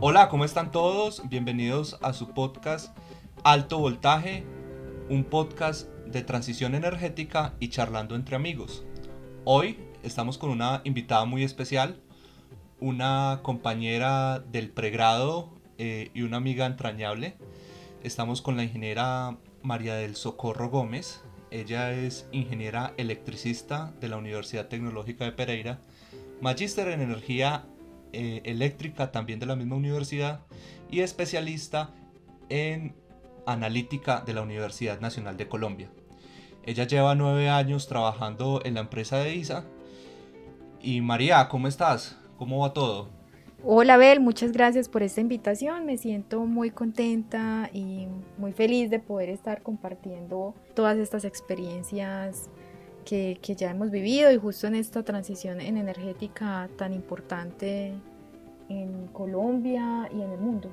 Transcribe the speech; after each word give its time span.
Hola, 0.00 0.28
¿cómo 0.28 0.44
están 0.44 0.70
todos? 0.70 1.28
Bienvenidos 1.28 1.98
a 2.02 2.12
su 2.12 2.28
podcast 2.28 2.96
Alto 3.42 3.80
Voltaje, 3.80 4.44
un 5.08 5.24
podcast 5.24 5.88
de 6.06 6.22
transición 6.22 6.76
energética 6.76 7.54
y 7.58 7.68
charlando 7.68 8.14
entre 8.14 8.36
amigos. 8.36 8.84
Hoy 9.44 9.76
estamos 10.04 10.38
con 10.38 10.50
una 10.50 10.82
invitada 10.84 11.24
muy 11.24 11.42
especial, 11.42 12.00
una 12.78 13.40
compañera 13.42 14.38
del 14.38 14.70
pregrado 14.70 15.50
eh, 15.78 16.12
y 16.14 16.22
una 16.22 16.36
amiga 16.36 16.66
entrañable. 16.66 17.34
Estamos 18.04 18.40
con 18.40 18.56
la 18.56 18.62
ingeniera 18.62 19.36
María 19.62 19.96
del 19.96 20.14
Socorro 20.14 20.70
Gómez. 20.70 21.22
Ella 21.50 21.92
es 21.92 22.28
ingeniera 22.30 22.94
electricista 22.98 23.92
de 24.00 24.06
la 24.06 24.16
Universidad 24.16 24.68
Tecnológica 24.68 25.24
de 25.24 25.32
Pereira, 25.32 25.80
magíster 26.40 26.86
en 26.86 27.00
energía 27.00 27.64
eh, 28.12 28.42
eléctrica 28.44 29.12
también 29.12 29.38
de 29.38 29.46
la 29.46 29.56
misma 29.56 29.76
universidad 29.76 30.40
y 30.90 31.00
especialista 31.00 31.90
en 32.48 32.94
analítica 33.46 34.20
de 34.20 34.34
la 34.34 34.42
Universidad 34.42 35.00
Nacional 35.00 35.36
de 35.36 35.48
Colombia. 35.48 35.90
Ella 36.64 36.86
lleva 36.86 37.14
nueve 37.14 37.48
años 37.48 37.88
trabajando 37.88 38.60
en 38.64 38.74
la 38.74 38.80
empresa 38.80 39.18
de 39.18 39.34
ISA. 39.34 39.64
Y 40.80 41.00
María, 41.00 41.48
¿cómo 41.48 41.66
estás? 41.66 42.18
¿Cómo 42.36 42.60
va 42.60 42.72
todo? 42.72 43.08
Hola 43.64 43.96
Bel, 43.96 44.20
muchas 44.20 44.52
gracias 44.52 44.88
por 44.88 45.02
esta 45.02 45.20
invitación. 45.20 45.84
Me 45.84 45.96
siento 45.96 46.44
muy 46.44 46.70
contenta 46.70 47.70
y 47.72 48.06
muy 48.36 48.52
feliz 48.52 48.88
de 48.90 49.00
poder 49.00 49.30
estar 49.30 49.62
compartiendo 49.62 50.54
todas 50.74 50.96
estas 50.98 51.24
experiencias 51.24 52.50
que, 53.08 53.38
ya 53.56 53.70
hemos 53.70 53.90
vivido 53.90 54.30
y 54.30 54.36
justo 54.36 54.66
en 54.66 54.74
esta 54.74 55.02
transición 55.02 55.60
en 55.60 55.78
energética 55.78 56.68
tan 56.76 56.92
importante 56.92 57.94
en 58.68 59.06
Colombia 59.08 60.10
y 60.12 60.20
en 60.20 60.32
el 60.32 60.38
mundo. 60.38 60.70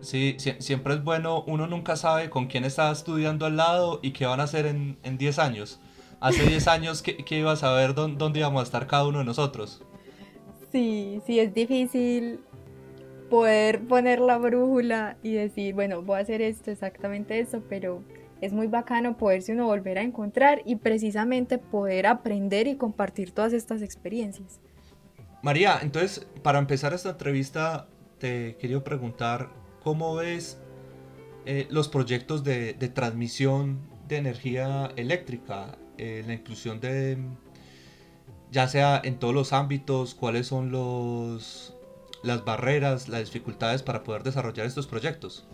Sí, 0.00 0.36
siempre 0.58 0.94
es 0.94 1.04
bueno, 1.04 1.44
uno 1.46 1.68
nunca 1.68 1.94
sabe 1.96 2.28
con 2.30 2.46
quién 2.46 2.64
está 2.64 2.90
estudiando 2.90 3.46
al 3.46 3.56
lado 3.56 4.00
y 4.02 4.10
qué 4.10 4.26
van 4.26 4.40
a 4.40 4.44
hacer 4.44 4.66
en 4.66 5.18
10 5.18 5.38
años. 5.38 5.78
Hace 6.18 6.44
10 6.44 6.66
años, 6.68 7.02
¿qué, 7.02 7.16
¿qué, 7.16 7.38
iba 7.38 7.52
a 7.52 7.56
saber 7.56 7.94
dónde, 7.94 8.18
dónde 8.18 8.40
íbamos 8.40 8.60
a 8.60 8.64
estar 8.64 8.86
cada 8.88 9.06
uno 9.06 9.20
de 9.20 9.24
nosotros? 9.24 9.82
Sí, 10.72 11.20
sí, 11.26 11.38
es 11.38 11.54
difícil 11.54 12.40
poder 13.30 13.86
poner 13.86 14.20
la 14.20 14.36
brújula 14.38 15.16
y 15.22 15.32
decir, 15.32 15.74
bueno, 15.74 16.02
voy 16.02 16.18
a 16.18 16.22
hacer 16.22 16.42
esto, 16.42 16.72
exactamente 16.72 17.38
eso, 17.38 17.62
pero 17.68 18.02
es 18.40 18.52
muy 18.52 18.66
bacano 18.66 19.16
poderse 19.16 19.52
uno 19.52 19.66
volver 19.66 19.98
a 19.98 20.02
encontrar 20.02 20.62
y 20.64 20.76
precisamente 20.76 21.58
poder 21.58 22.06
aprender 22.06 22.66
y 22.66 22.76
compartir 22.76 23.32
todas 23.32 23.52
estas 23.52 23.82
experiencias. 23.82 24.60
María, 25.42 25.78
entonces, 25.82 26.26
para 26.42 26.58
empezar 26.58 26.92
esta 26.92 27.10
entrevista, 27.10 27.88
te 28.18 28.56
quería 28.56 28.82
preguntar, 28.82 29.50
¿cómo 29.82 30.14
ves 30.16 30.58
eh, 31.44 31.66
los 31.70 31.88
proyectos 31.88 32.42
de, 32.44 32.74
transmisión 32.94 33.78
de 34.08 34.16
energía 34.16 34.90
eléctrica? 34.96 35.78
Eh, 35.98 36.24
la 36.26 36.34
inclusión 36.34 36.80
de, 36.80 37.18
ya 38.50 38.68
sea 38.68 39.00
en 39.02 39.18
todos 39.18 39.34
los 39.34 39.52
ámbitos, 39.52 40.14
cuáles 40.14 40.46
son 40.46 40.70
los, 40.70 41.74
las 42.22 42.44
barreras, 42.44 43.08
las 43.08 43.26
dificultades 43.26 43.82
para 43.82 44.02
poder 44.02 44.22
desarrollar 44.22 44.66
estos 44.66 44.86
proyectos. 44.86 45.46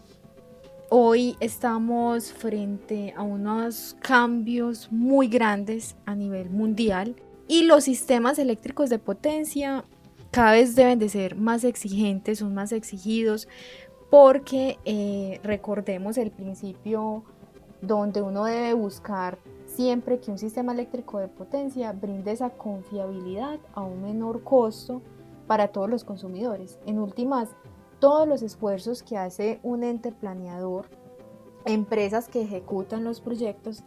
Hoy 0.95 1.39
estamos 1.41 2.35
frente 2.35 3.15
a 3.17 3.23
unos 3.23 3.97
cambios 4.03 4.93
muy 4.93 5.27
grandes 5.27 5.97
a 6.05 6.15
nivel 6.15 6.51
mundial 6.51 7.17
y 7.49 7.63
los 7.63 7.85
sistemas 7.85 8.39
eléctricos 8.39 8.91
de 8.91 8.99
potencia 8.99 9.87
cada 10.31 10.53
vez 10.53 10.75
deben 10.75 10.99
de 10.99 11.09
ser 11.09 11.35
más 11.35 11.65
exigentes, 11.65 12.41
son 12.41 12.53
más 12.53 12.73
exigidos 12.73 13.49
porque 14.11 14.77
eh, 14.85 15.41
recordemos 15.43 16.19
el 16.19 16.31
principio 16.31 17.25
donde 17.81 18.21
uno 18.21 18.45
debe 18.45 18.75
buscar 18.75 19.39
siempre 19.65 20.21
que 20.21 20.31
un 20.31 20.37
sistema 20.37 20.75
eléctrico 20.75 21.21
de 21.21 21.29
potencia 21.29 21.91
brinde 21.93 22.33
esa 22.33 22.51
confiabilidad 22.51 23.61
a 23.73 23.81
un 23.81 24.03
menor 24.03 24.43
costo 24.45 25.01
para 25.47 25.69
todos 25.69 25.89
los 25.89 26.05
consumidores. 26.05 26.79
En 26.85 26.99
últimas, 26.99 27.49
todos 28.03 28.27
los 28.27 28.43
esfuerzos 28.43 29.05
que 29.05 29.17
hace 29.17 29.61
un 29.63 29.85
ente 29.85 30.11
planeador, 30.11 30.87
empresas 31.65 32.29
que 32.29 32.43
ejecutan 32.43 33.05
los 33.05 33.21
proyectos, 33.21 33.85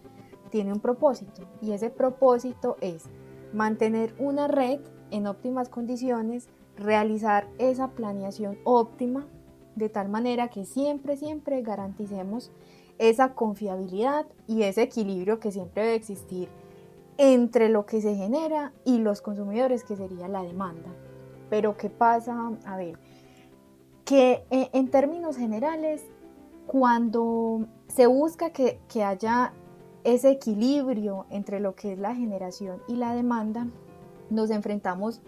tiene 0.52 0.72
un 0.72 0.80
propósito 0.80 1.42
y 1.62 1.74
ese 1.74 1.90
propósito 1.90 2.78
es 2.80 3.10
mantener 3.52 4.16
una 4.18 4.48
red 4.48 4.80
en 5.12 5.28
óptimas 5.28 5.68
condiciones, 5.68 6.48
realizar 6.78 7.50
esa 7.58 7.90
planeación 7.90 8.58
óptima 8.64 9.28
de 9.76 9.90
tal 9.90 10.08
manera 10.08 10.48
que 10.48 10.64
siempre, 10.64 11.18
siempre 11.18 11.62
garanticemos 11.62 12.54
esa 13.00 13.34
confiabilidad 13.34 14.28
y 14.48 14.64
ese 14.64 14.84
equilibrio 14.84 15.42
que 15.42 15.52
siempre 15.52 15.84
debe 15.84 15.96
existir 15.96 16.48
entre 17.18 17.68
lo 17.68 17.86
que 17.86 18.00
se 18.00 18.16
genera 18.16 18.72
y 18.86 19.00
los 19.00 19.22
consumidores, 19.22 19.84
que 19.84 19.98
sería 19.98 20.30
la 20.30 20.42
demanda. 20.42 20.90
Pero 21.50 21.76
¿qué 21.76 21.90
pasa? 21.90 22.54
A 22.66 22.78
ver, 22.78 22.98
que 24.06 24.46
eh, 24.52 24.70
en 24.72 24.90
términos 24.90 25.36
generales, 25.36 26.06
cuando 26.68 27.68
se 27.88 28.06
busca 28.06 28.52
que, 28.52 28.80
haya 29.04 29.52
ese 30.04 30.30
equilibrio 30.30 31.26
entre 31.32 31.60
lo 31.60 31.76
que 31.76 31.94
es 31.94 32.00
la 32.00 32.16
generación 32.16 32.82
y 32.88 32.96
la 32.96 33.16
demanda, 33.16 33.68
nos 34.30 34.52
enfrentamos 34.52 35.22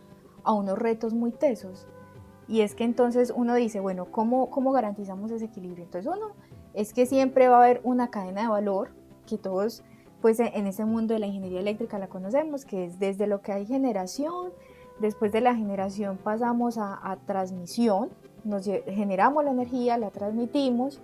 a 0.43 0.53
unos 0.53 0.77
retos 0.77 1.13
muy 1.13 1.31
tesos. 1.31 1.87
Y 2.47 2.61
es 2.61 2.75
que 2.75 2.83
entonces 2.83 3.33
uno 3.35 3.55
dice, 3.55 3.79
bueno, 3.79 4.05
¿cómo, 4.11 4.49
cómo 4.51 4.71
garantizamos 4.71 5.31
ese 5.31 5.45
equilibrio? 5.45 5.83
Entonces 5.83 6.09
uno 6.15 6.33
es 6.73 6.93
que 6.93 7.07
siempre 7.07 7.49
va 7.49 7.57
a 7.57 7.63
haber 7.63 7.81
una 7.83 8.11
cadena 8.11 8.43
de 8.43 8.47
valor 8.47 8.91
que 9.25 9.39
todos, 9.39 9.83
pues 10.21 10.39
en 10.39 10.67
ese 10.67 10.85
mundo 10.85 11.15
de 11.15 11.19
la 11.19 11.27
ingeniería 11.27 11.59
eléctrica 11.59 11.97
la 11.97 12.07
conocemos, 12.07 12.63
que 12.63 12.85
es 12.85 12.99
desde 12.99 13.25
lo 13.25 13.41
que 13.41 13.51
hay 13.51 13.65
generación, 13.65 14.51
después 14.99 15.31
de 15.31 15.41
la 15.41 15.55
generación 15.55 16.17
pasamos 16.17 16.77
a 16.77 17.17
transmisión, 17.25 18.09
nos 18.47 18.65
generamos 18.65 19.43
la 19.43 19.51
energía, 19.51 19.97
la 19.97 20.09
transmitimos, 20.09 21.01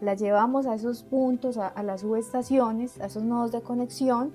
la 0.00 0.14
llevamos 0.14 0.66
a 0.66 0.74
esos 0.74 1.02
puntos, 1.04 1.58
a, 1.58 1.82
las 1.82 2.02
subestaciones, 2.02 3.00
a 3.00 3.06
esos 3.06 3.22
nodos 3.22 3.52
de 3.52 3.62
conexión. 3.62 4.32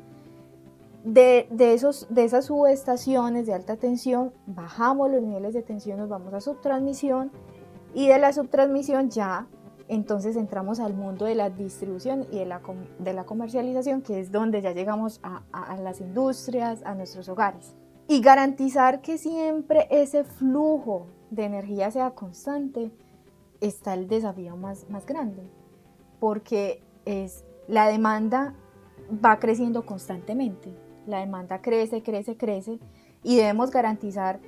De, 1.04 1.48
esos, 1.60 2.08
de 2.10 2.26
esas 2.26 2.46
subestaciones 2.46 3.46
de 3.46 3.54
alta 3.54 3.78
tensión, 3.78 4.34
bajamos 4.46 5.10
los 5.10 5.22
niveles 5.22 5.54
de 5.54 5.62
tensión, 5.62 6.00
nos 6.00 6.10
vamos 6.10 6.34
a 6.34 6.42
subtransmisión 6.42 7.32
y 7.94 8.10
de 8.10 8.20
la 8.20 8.34
subtransmisión 8.34 9.10
ya 9.10 9.48
entonces 9.88 10.36
entramos 10.36 10.80
al 10.80 10.94
mundo 10.94 11.26
de 11.26 11.36
la 11.36 11.50
distribución 11.50 12.28
y 12.32 12.40
de 12.40 12.46
la, 12.46 12.62
de 13.00 13.14
la 13.14 13.26
comercialización, 13.26 14.02
que 14.02 14.20
es 14.20 14.32
donde 14.32 14.62
ya 14.62 14.74
llegamos 14.74 15.20
a, 15.24 15.44
a, 15.52 15.78
las 15.78 16.02
industrias, 16.02 16.84
a 16.84 16.94
nuestros 16.94 17.30
hogares. 17.30 17.74
Y 18.08 18.22
garantizar 18.22 19.02
que 19.02 19.18
siempre 19.18 19.88
ese 19.90 20.24
flujo 20.24 21.08
de 21.30 21.46
energía 21.46 21.92
sea 21.92 22.12
constante, 22.12 22.92
está 23.62 23.94
el 23.94 24.08
desafío 24.08 24.56
más, 24.56 24.90
más 24.90 25.06
grande, 25.06 25.44
porque 26.20 26.82
es, 27.06 27.46
la 27.68 27.88
demanda 27.88 28.54
va 29.24 29.40
creciendo 29.40 29.86
constantemente, 29.86 30.74
la 31.06 31.20
demanda 31.20 31.62
crece, 31.62 32.04
crece, 32.04 32.38
crece, 32.38 32.80
y 33.24 33.38
debemos 33.38 33.72
garantizar 33.72 34.40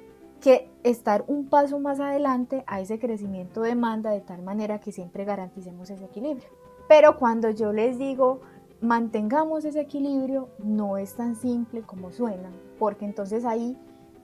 que 0.42 0.70
estar 0.84 1.26
un 1.28 1.50
paso 1.50 1.80
más 1.80 2.00
adelante 2.00 2.64
a 2.66 2.80
ese 2.80 2.98
crecimiento 3.00 3.62
de 3.62 3.70
demanda 3.70 4.12
de 4.12 4.22
tal 4.22 4.42
manera 4.42 4.80
que 4.80 4.92
siempre 4.92 5.26
garanticemos 5.26 5.90
ese 5.90 6.06
equilibrio. 6.06 6.48
Pero 6.88 7.18
cuando 7.18 7.50
yo 7.50 7.74
les 7.74 7.98
digo 8.00 8.40
mantengamos 8.82 9.66
ese 9.66 9.82
equilibrio, 9.82 10.50
no 10.60 10.98
es 10.98 11.16
tan 11.16 11.36
simple 11.36 11.82
como 11.82 12.12
suena, 12.12 12.50
porque 12.78 13.06
entonces 13.06 13.46
ahí 13.46 13.78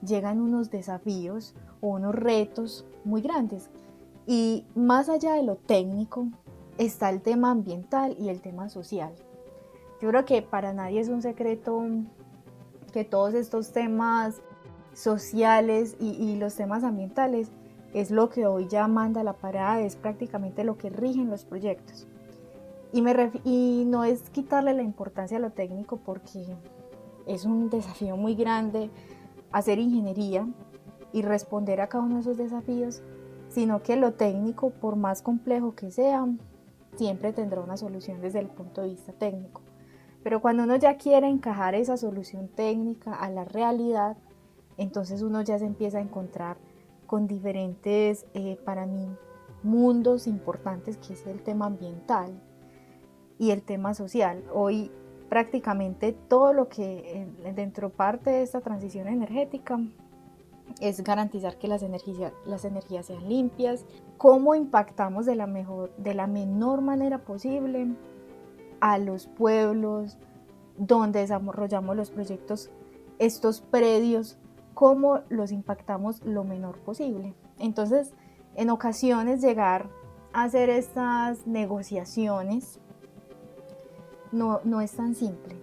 llegan 0.06 0.40
unos 0.40 0.70
desafíos 0.70 1.54
o 1.80 1.88
unos 1.88 2.14
retos 2.14 2.86
muy 3.04 3.20
grandes. 3.20 3.70
Y 4.26 4.64
más 4.74 5.08
allá 5.08 5.34
de 5.34 5.42
lo 5.42 5.56
técnico 5.56 6.28
está 6.78 7.10
el 7.10 7.22
tema 7.22 7.50
ambiental 7.50 8.16
y 8.18 8.28
el 8.28 8.40
tema 8.40 8.68
social. 8.68 9.12
Yo 10.00 10.08
creo 10.10 10.24
que 10.24 10.42
para 10.42 10.72
nadie 10.72 11.00
es 11.00 11.08
un 11.08 11.22
secreto 11.22 11.82
que 12.92 13.04
todos 13.04 13.34
estos 13.34 13.72
temas 13.72 14.42
sociales 14.92 15.96
y, 16.00 16.36
los 16.36 16.54
temas 16.54 16.82
ambientales 16.82 17.50
es 17.92 18.10
lo 18.10 18.30
que 18.30 18.46
hoy 18.46 18.66
ya 18.68 18.88
manda 18.88 19.22
la 19.22 19.34
parada, 19.34 19.80
es 19.80 19.96
prácticamente 19.96 20.64
lo 20.64 20.76
que 20.76 20.90
rigen 20.90 21.30
los 21.30 21.44
proyectos. 21.44 22.06
Y, 22.92 23.02
me 23.02 23.30
y 23.44 23.84
no 23.86 24.04
es 24.04 24.30
quitarle 24.30 24.72
la 24.74 24.82
importancia 24.82 25.36
a 25.36 25.40
lo 25.40 25.50
técnico 25.50 25.98
porque 25.98 26.46
es 27.26 27.44
un 27.44 27.68
desafío 27.68 28.16
muy 28.16 28.34
grande 28.34 28.90
hacer 29.56 29.78
ingeniería 29.78 30.46
y 31.14 31.22
responder 31.22 31.80
a 31.80 31.88
cada 31.88 32.04
uno 32.04 32.16
de 32.16 32.20
esos 32.20 32.36
desafíos, 32.36 33.02
sino 33.48 33.82
que 33.82 33.96
lo 33.96 34.12
técnico, 34.12 34.68
por 34.68 34.96
más 34.96 35.22
complejo 35.22 35.74
que 35.74 35.90
sea, 35.90 36.26
siempre 36.96 37.32
tendrá 37.32 37.62
una 37.62 37.78
solución 37.78 38.20
desde 38.20 38.40
el 38.40 38.48
punto 38.48 38.82
de 38.82 38.90
vista 38.90 39.14
técnico. 39.14 39.62
Pero 40.22 40.42
cuando 40.42 40.64
uno 40.64 40.76
ya 40.76 40.98
quiere 40.98 41.28
encajar 41.28 41.74
esa 41.74 41.96
solución 41.96 42.48
técnica 42.48 43.14
a 43.14 43.30
la 43.30 43.46
realidad, 43.46 44.18
entonces 44.76 45.22
uno 45.22 45.40
ya 45.40 45.58
se 45.58 45.64
empieza 45.64 45.98
a 45.98 46.02
encontrar 46.02 46.58
con 47.06 47.26
diferentes, 47.26 48.26
eh, 48.34 48.58
para 48.62 48.84
mí, 48.84 49.08
mundos 49.62 50.26
importantes, 50.26 50.98
que 50.98 51.14
es 51.14 51.26
el 51.26 51.42
tema 51.42 51.64
ambiental 51.64 52.42
y 53.38 53.52
el 53.52 53.62
tema 53.62 53.94
social. 53.94 54.44
Hoy 54.52 54.90
prácticamente 55.28 56.12
todo 56.12 56.52
lo 56.52 56.68
que 56.68 57.26
dentro 57.54 57.90
parte 57.90 58.30
de 58.30 58.42
esta 58.42 58.60
transición 58.60 59.08
energética 59.08 59.78
es 60.80 61.02
garantizar 61.02 61.58
que 61.58 61.68
las 61.68 61.82
energías, 61.82 62.32
las 62.44 62.64
energías 62.64 63.06
sean 63.06 63.28
limpias, 63.28 63.84
cómo 64.18 64.54
impactamos 64.54 65.26
de 65.26 65.36
la, 65.36 65.46
mejor, 65.46 65.94
de 65.96 66.14
la 66.14 66.26
menor 66.26 66.80
manera 66.80 67.18
posible 67.18 67.88
a 68.80 68.98
los 68.98 69.26
pueblos 69.26 70.18
donde 70.76 71.20
desarrollamos 71.20 71.96
los 71.96 72.10
proyectos, 72.10 72.70
estos 73.18 73.60
predios, 73.60 74.38
cómo 74.74 75.20
los 75.30 75.52
impactamos 75.52 76.22
lo 76.24 76.44
menor 76.44 76.78
posible. 76.80 77.34
Entonces, 77.58 78.12
en 78.54 78.68
ocasiones 78.70 79.40
llegar 79.40 79.88
a 80.32 80.44
hacer 80.44 80.68
estas 80.68 81.46
negociaciones 81.46 82.78
no, 84.32 84.60
no 84.64 84.80
es 84.80 84.92
tan 84.92 85.14
simple, 85.14 85.56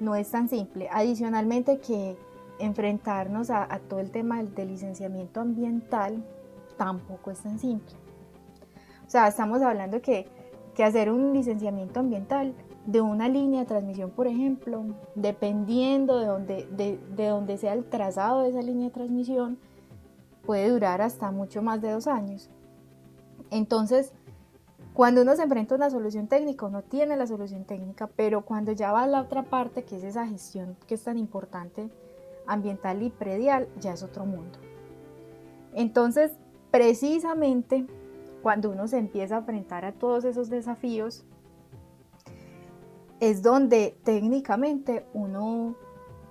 no 0.00 0.14
es 0.14 0.30
tan 0.30 0.48
simple. 0.48 0.88
Adicionalmente 0.90 1.78
que 1.78 2.16
enfrentarnos 2.58 3.50
a, 3.50 3.66
todo 3.88 4.00
el 4.00 4.10
tema 4.10 4.42
del, 4.42 4.68
licenciamiento 4.68 5.40
ambiental 5.40 6.24
tampoco 6.76 7.30
es 7.30 7.40
tan 7.40 7.58
simple. 7.58 7.94
O 9.06 9.10
sea, 9.10 9.28
estamos 9.28 9.62
hablando 9.62 10.00
que, 10.00 10.26
que 10.74 10.84
hacer 10.84 11.10
un 11.10 11.32
licenciamiento 11.32 12.00
ambiental 12.00 12.54
de 12.86 13.00
una 13.00 13.28
línea 13.28 13.60
de 13.60 13.66
transmisión, 13.66 14.10
por 14.10 14.26
ejemplo, 14.26 14.84
dependiendo 15.14 16.18
de 16.18 16.26
donde, 16.26 16.66
de, 16.66 16.98
de 17.14 17.26
donde 17.28 17.58
sea 17.58 17.74
el 17.74 17.84
trazado 17.84 18.42
de 18.42 18.50
esa 18.50 18.62
línea 18.62 18.86
de 18.86 18.94
transmisión, 18.94 19.58
puede 20.44 20.68
durar 20.68 21.02
hasta 21.02 21.30
mucho 21.30 21.62
más 21.62 21.80
de 21.80 21.90
dos 21.90 22.06
años. 22.06 22.50
Entonces, 23.50 24.12
cuando 24.94 25.22
uno 25.22 25.34
se 25.36 25.42
enfrenta 25.42 25.74
a 25.74 25.78
una 25.78 25.90
solución 25.90 26.28
técnica, 26.28 26.66
uno 26.66 26.82
tiene 26.82 27.16
la 27.16 27.26
solución 27.26 27.64
técnica, 27.64 28.08
pero 28.14 28.44
cuando 28.44 28.72
ya 28.72 28.92
va 28.92 29.04
a 29.04 29.06
la 29.06 29.22
otra 29.22 29.44
parte, 29.44 29.84
que 29.84 29.96
es 29.96 30.04
esa 30.04 30.26
gestión 30.26 30.76
que 30.86 30.94
es 30.94 31.02
tan 31.02 31.16
importante, 31.16 31.90
ambiental 32.46 33.02
y 33.02 33.10
predial, 33.10 33.68
ya 33.80 33.92
es 33.94 34.02
otro 34.02 34.26
mundo. 34.26 34.58
Entonces, 35.74 36.32
precisamente 36.70 37.86
cuando 38.42 38.70
uno 38.70 38.86
se 38.88 38.98
empieza 38.98 39.36
a 39.36 39.38
enfrentar 39.38 39.84
a 39.84 39.92
todos 39.92 40.24
esos 40.24 40.50
desafíos, 40.50 41.24
es 43.20 43.42
donde 43.42 43.96
técnicamente 44.02 45.06
uno 45.14 45.76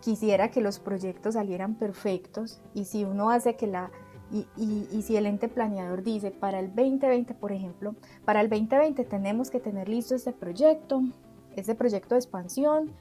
quisiera 0.02 0.52
que 0.52 0.62
los 0.62 0.80
proyectos 0.80 1.36
salieran 1.36 1.76
perfectos 1.76 2.62
y 2.74 2.86
si 2.86 3.06
uno 3.06 3.30
hace 3.30 3.56
que 3.56 3.68
la 3.68 3.92
y, 4.32 4.48
y, 4.92 5.02
si 5.02 5.18
el 5.18 5.26
ente 5.26 5.50
planeador 5.50 6.04
dice 6.04 6.32
para 6.32 6.60
el 6.60 6.68
2020 6.68 7.34
por 7.34 7.52
ejemplo 7.52 7.96
para 8.24 8.40
el 8.40 8.50
2020 8.50 9.04
tenemos 9.04 9.50
que 9.52 9.60
tener 9.60 9.90
listo 9.90 10.16
este 10.16 10.32
proyecto 10.32 11.02
este 11.56 11.76
proyecto 11.76 12.16
de 12.16 12.20
expansión 12.20 12.92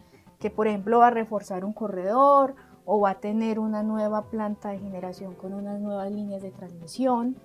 que 0.40 0.50
por 0.50 0.66
ejemplo 0.66 0.98
va 0.98 1.08
a 1.08 1.10
reforzar 1.10 1.64
un 1.64 1.72
corredor 1.72 2.54
o 2.84 3.00
va 3.00 3.10
a 3.10 3.20
tener 3.20 3.58
una 3.58 3.82
nueva 3.82 4.22
planta 4.30 4.70
de 4.70 4.78
generación 4.78 5.34
con 5.34 5.52
unas 5.54 5.80
nuevas 5.80 6.10
líneas 6.10 6.42
de 6.42 6.50
transmisión 6.50 7.36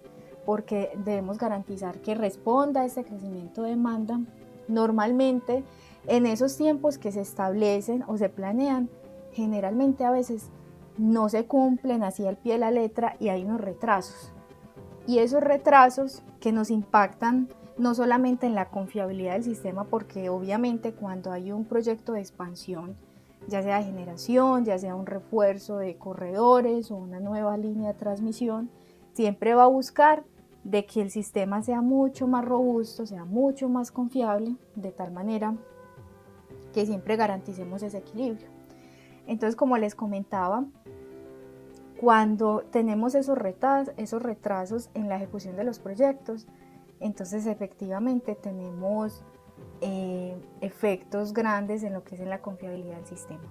porque 0.46 0.92
debemos 1.04 1.38
garantizar 1.38 2.00
que 2.00 2.16
responda 2.16 2.82
a 2.82 2.86
ese 2.86 3.04
crecimiento 3.04 3.64
de 3.64 3.72
demanda. 3.72 4.20
Normalmente 4.68 5.64
en 6.08 6.26
esos 6.26 6.56
tiempos 6.56 6.98
que 6.98 7.12
se 7.12 7.22
establecen 7.22 8.04
o 8.08 8.18
se 8.18 8.30
planean 8.30 8.90
generalmente 9.34 10.06
a 10.06 10.12
veces 10.12 10.50
no 10.98 11.30
se 11.30 11.46
cumplen 11.46 12.04
así 12.04 12.26
al 12.26 12.38
pie 12.38 12.54
de 12.54 12.60
la 12.60 12.72
letra 12.72 13.16
y 13.20 13.30
hay 13.30 13.44
unos 13.44 13.62
retrasos. 13.62 14.32
Y 15.08 15.20
esos 15.20 15.42
retrasos 15.42 16.24
que 16.40 16.52
nos 16.52 16.72
impactan 16.72 17.50
no 17.78 17.94
solamente 17.94 18.48
en 18.48 18.56
la 18.56 18.70
confiabilidad 18.70 19.34
del 19.34 19.44
sistema, 19.44 19.84
porque 19.86 20.30
obviamente 20.30 20.94
cuando 20.94 21.32
hay 21.32 21.52
un 21.52 21.66
proyecto 21.66 22.14
de 22.14 22.22
expansión, 22.22 22.96
ya 23.48 23.62
sea 23.62 23.78
de 23.78 23.86
generación, 23.86 24.66
ya 24.66 24.78
sea 24.80 24.96
un 24.96 25.06
refuerzo 25.06 25.78
de 25.78 25.98
corredores 25.98 26.90
o 26.90 26.96
una 26.96 27.20
nueva 27.20 27.58
línea 27.58 27.94
de 27.94 28.00
transmisión, 28.00 28.70
siempre 29.14 29.54
va 29.54 29.64
a 29.64 29.68
buscar 29.68 30.24
de 30.64 30.86
que 30.86 31.02
el 31.02 31.12
sistema 31.12 31.62
sea 31.62 31.82
mucho 31.82 32.28
más 32.28 32.44
robusto, 32.44 33.06
sea 33.06 33.26
mucho 33.26 33.70
más 33.70 33.92
confiable, 33.92 34.56
de 34.76 34.92
tal 34.92 35.12
manera 35.12 35.56
que 36.74 36.86
siempre 36.86 37.16
garanticemos 37.16 37.84
ese 37.84 38.00
equilibrio. 38.00 38.55
Entonces, 39.28 39.56
como 39.56 39.78
les 39.78 39.96
comentaba, 39.96 40.66
cuando 42.00 42.64
tenemos 42.72 43.16
esos, 43.16 43.38
esos 43.98 44.22
retrasos 44.22 44.90
en 44.94 45.10
la 45.10 45.16
ejecución 45.16 45.56
de 45.56 45.64
los 45.64 45.80
proyectos, 45.80 46.48
entonces 47.00 47.46
efectivamente 47.46 48.36
tenemos 48.36 49.24
eh, 49.82 50.36
efectos 50.62 51.34
grandes 51.34 51.84
en 51.84 51.94
lo 51.94 52.04
que 52.04 52.16
es 52.16 52.22
en 52.22 52.30
la 52.30 52.42
confiabilidad 52.42 52.98
del 52.98 53.06
sistema. 53.06 53.44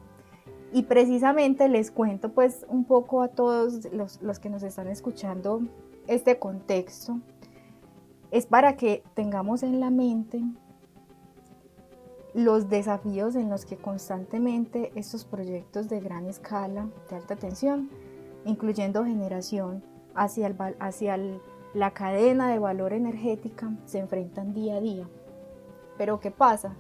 Y 0.73 0.83
precisamente 0.83 1.69
les 1.69 1.91
cuento 1.91 2.33
pues 2.33 2.67
un 2.69 2.85
poco 2.85 3.23
a 3.23 3.29
todos 3.29 3.93
los, 3.93 4.21
los 4.23 4.39
que 4.39 4.51
nos 4.51 4.63
están 4.63 4.89
escuchando 4.89 5.63
este 6.07 6.39
contexto. 6.39 7.21
Es 8.31 8.47
para 8.47 8.77
que 8.77 9.05
tengamos 9.15 9.63
en 9.63 9.79
la 9.79 9.91
mente 9.91 10.43
los 12.35 12.69
desafíos 12.69 13.37
en 13.37 13.49
los 13.49 13.65
que 13.65 13.77
constantemente 13.77 14.91
estos 14.97 15.25
proyectos 15.25 15.89
de 15.89 16.01
gran 16.01 16.27
escala, 16.27 16.89
de 17.09 17.17
alta 17.17 17.37
tensión, 17.37 17.89
incluyendo 18.45 19.05
generación 19.05 19.83
hacia, 20.15 20.55
hacia 20.81 21.19
la 21.75 21.93
cadena 21.93 22.51
de 22.51 22.59
valor 22.59 22.93
energética, 22.93 23.73
se 23.87 24.01
enfrentan 24.01 24.53
día 24.53 24.77
a 24.77 24.81
día. 24.81 25.09
Pero 25.97 26.19
¿qué 26.19 26.33
pasa? 26.33 26.75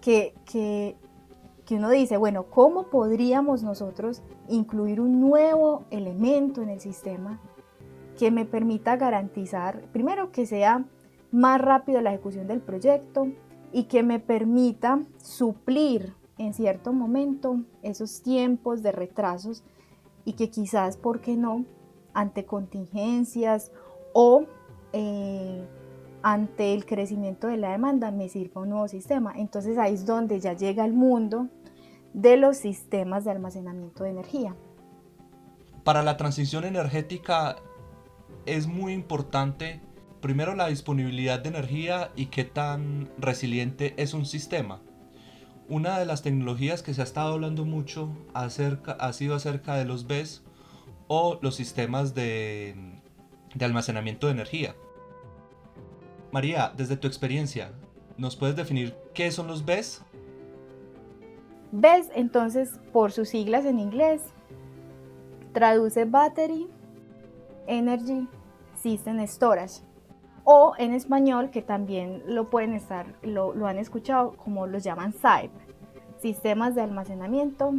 Que, 0.00 0.34
que, 0.44 0.96
que 1.64 1.76
uno 1.76 1.88
dice, 1.88 2.16
bueno, 2.16 2.44
¿cómo 2.50 2.88
podríamos 2.88 3.62
nosotros 3.62 4.22
incluir 4.48 5.00
un 5.00 5.20
nuevo 5.20 5.84
elemento 5.90 6.60
en 6.60 6.70
el 6.70 6.80
sistema 6.80 7.40
que 8.18 8.32
me 8.32 8.44
permita 8.44 8.96
garantizar, 8.96 9.82
primero, 9.92 10.32
que 10.32 10.44
sea 10.44 10.84
más 11.30 11.60
rápido 11.60 12.00
la 12.00 12.10
ejecución 12.10 12.46
del 12.46 12.60
proyecto, 12.60 13.28
y 13.72 13.84
que 13.84 14.02
me 14.02 14.18
permita 14.18 15.00
suplir 15.18 16.14
en 16.38 16.54
cierto 16.54 16.92
momento 16.92 17.60
esos 17.82 18.22
tiempos 18.22 18.82
de 18.82 18.92
retrasos 18.92 19.64
y 20.24 20.34
que 20.34 20.50
quizás, 20.50 20.96
¿por 20.96 21.20
qué 21.20 21.36
no?, 21.36 21.64
ante 22.14 22.44
contingencias 22.44 23.72
o 24.12 24.44
eh, 24.92 25.66
ante 26.22 26.74
el 26.74 26.84
crecimiento 26.84 27.48
de 27.48 27.56
la 27.56 27.72
demanda 27.72 28.10
me 28.10 28.28
sirva 28.28 28.60
un 28.60 28.70
nuevo 28.70 28.88
sistema. 28.88 29.32
Entonces 29.36 29.78
ahí 29.78 29.94
es 29.94 30.06
donde 30.06 30.38
ya 30.40 30.52
llega 30.52 30.84
el 30.84 30.92
mundo 30.92 31.48
de 32.12 32.36
los 32.36 32.58
sistemas 32.58 33.24
de 33.24 33.30
almacenamiento 33.30 34.04
de 34.04 34.10
energía. 34.10 34.54
Para 35.84 36.02
la 36.02 36.16
transición 36.16 36.64
energética 36.64 37.56
es 38.46 38.66
muy 38.66 38.92
importante 38.92 39.80
Primero 40.22 40.54
la 40.54 40.68
disponibilidad 40.68 41.40
de 41.40 41.48
energía 41.48 42.12
y 42.14 42.26
qué 42.26 42.44
tan 42.44 43.10
resiliente 43.18 43.92
es 43.96 44.14
un 44.14 44.24
sistema. 44.24 44.80
Una 45.68 45.98
de 45.98 46.06
las 46.06 46.22
tecnologías 46.22 46.84
que 46.84 46.94
se 46.94 47.00
ha 47.00 47.04
estado 47.04 47.32
hablando 47.32 47.64
mucho 47.64 48.08
acerca, 48.32 48.92
ha 48.92 49.12
sido 49.14 49.34
acerca 49.34 49.74
de 49.74 49.84
los 49.84 50.06
BES 50.06 50.44
o 51.08 51.40
los 51.42 51.56
sistemas 51.56 52.14
de, 52.14 52.76
de 53.52 53.64
almacenamiento 53.64 54.28
de 54.28 54.34
energía. 54.34 54.76
María, 56.30 56.72
desde 56.76 56.96
tu 56.96 57.08
experiencia, 57.08 57.72
¿nos 58.16 58.36
puedes 58.36 58.54
definir 58.54 58.94
qué 59.14 59.32
son 59.32 59.48
los 59.48 59.64
BES? 59.64 60.04
BES, 61.72 62.10
entonces, 62.14 62.78
por 62.92 63.10
sus 63.10 63.30
siglas 63.30 63.64
en 63.64 63.80
inglés, 63.80 64.22
traduce 65.52 66.04
Battery 66.04 66.68
Energy 67.66 68.28
System 68.80 69.18
Storage 69.26 69.91
o 70.44 70.74
en 70.78 70.92
español, 70.92 71.50
que 71.50 71.62
también 71.62 72.22
lo 72.26 72.50
pueden 72.50 72.74
estar, 72.74 73.06
lo, 73.22 73.54
han 73.66 73.78
escuchado, 73.78 74.32
como 74.32 74.66
los 74.66 74.82
llaman 74.82 75.12
SAIP, 75.12 75.52
sistemas 76.18 76.74
de 76.74 76.82
almacenamiento 76.82 77.74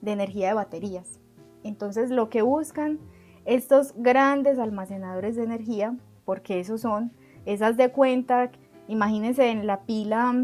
de 0.00 0.12
energía 0.12 0.48
de 0.48 0.54
baterías. 0.54 1.20
Entonces 1.62 2.10
lo 2.10 2.28
que 2.28 2.42
buscan 2.42 2.98
estos 3.44 3.94
grandes 3.96 4.58
almacenadores 4.58 5.36
de 5.36 5.44
energía, 5.44 5.96
porque 6.24 6.60
esos 6.60 6.80
son, 6.80 7.12
esas 7.44 7.76
de 7.76 7.90
cuenta, 7.90 8.50
imagínense 8.88 9.50
en 9.50 9.66
la 9.66 9.82
pila 9.82 10.34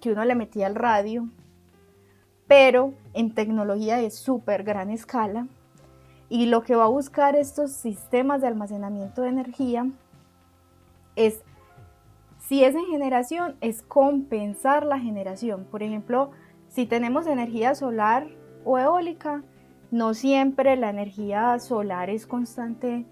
que 0.00 0.12
uno 0.12 0.24
le 0.24 0.34
metía 0.34 0.66
al 0.66 0.74
radio, 0.74 1.28
pero 2.46 2.94
en 3.14 3.34
tecnología 3.34 3.96
de 3.96 4.10
súper 4.10 4.64
gran 4.64 4.90
escala. 4.90 5.46
Y 6.28 6.46
lo 6.46 6.62
que 6.62 6.76
va 6.76 6.84
a 6.84 6.88
buscar 6.88 7.34
estos 7.34 7.72
sistemas 7.72 8.40
de 8.40 8.46
almacenamiento 8.46 9.22
de 9.22 9.30
energía 9.30 9.90
es, 11.26 11.42
si 12.38 12.64
es 12.64 12.74
en 12.74 12.86
generación, 12.86 13.56
es 13.60 13.82
compensar 13.82 14.84
la 14.84 14.98
generación. 14.98 15.66
Por 15.70 15.82
ejemplo, 15.82 16.30
si 16.68 16.86
tenemos 16.86 17.26
energía 17.26 17.74
solar 17.74 18.28
o 18.64 18.78
eólica, 18.78 19.42
no 19.90 20.14
siempre 20.14 20.76
la 20.76 20.90
energía 20.90 21.58
solar 21.58 22.10
es 22.10 22.26
constante 22.26 23.04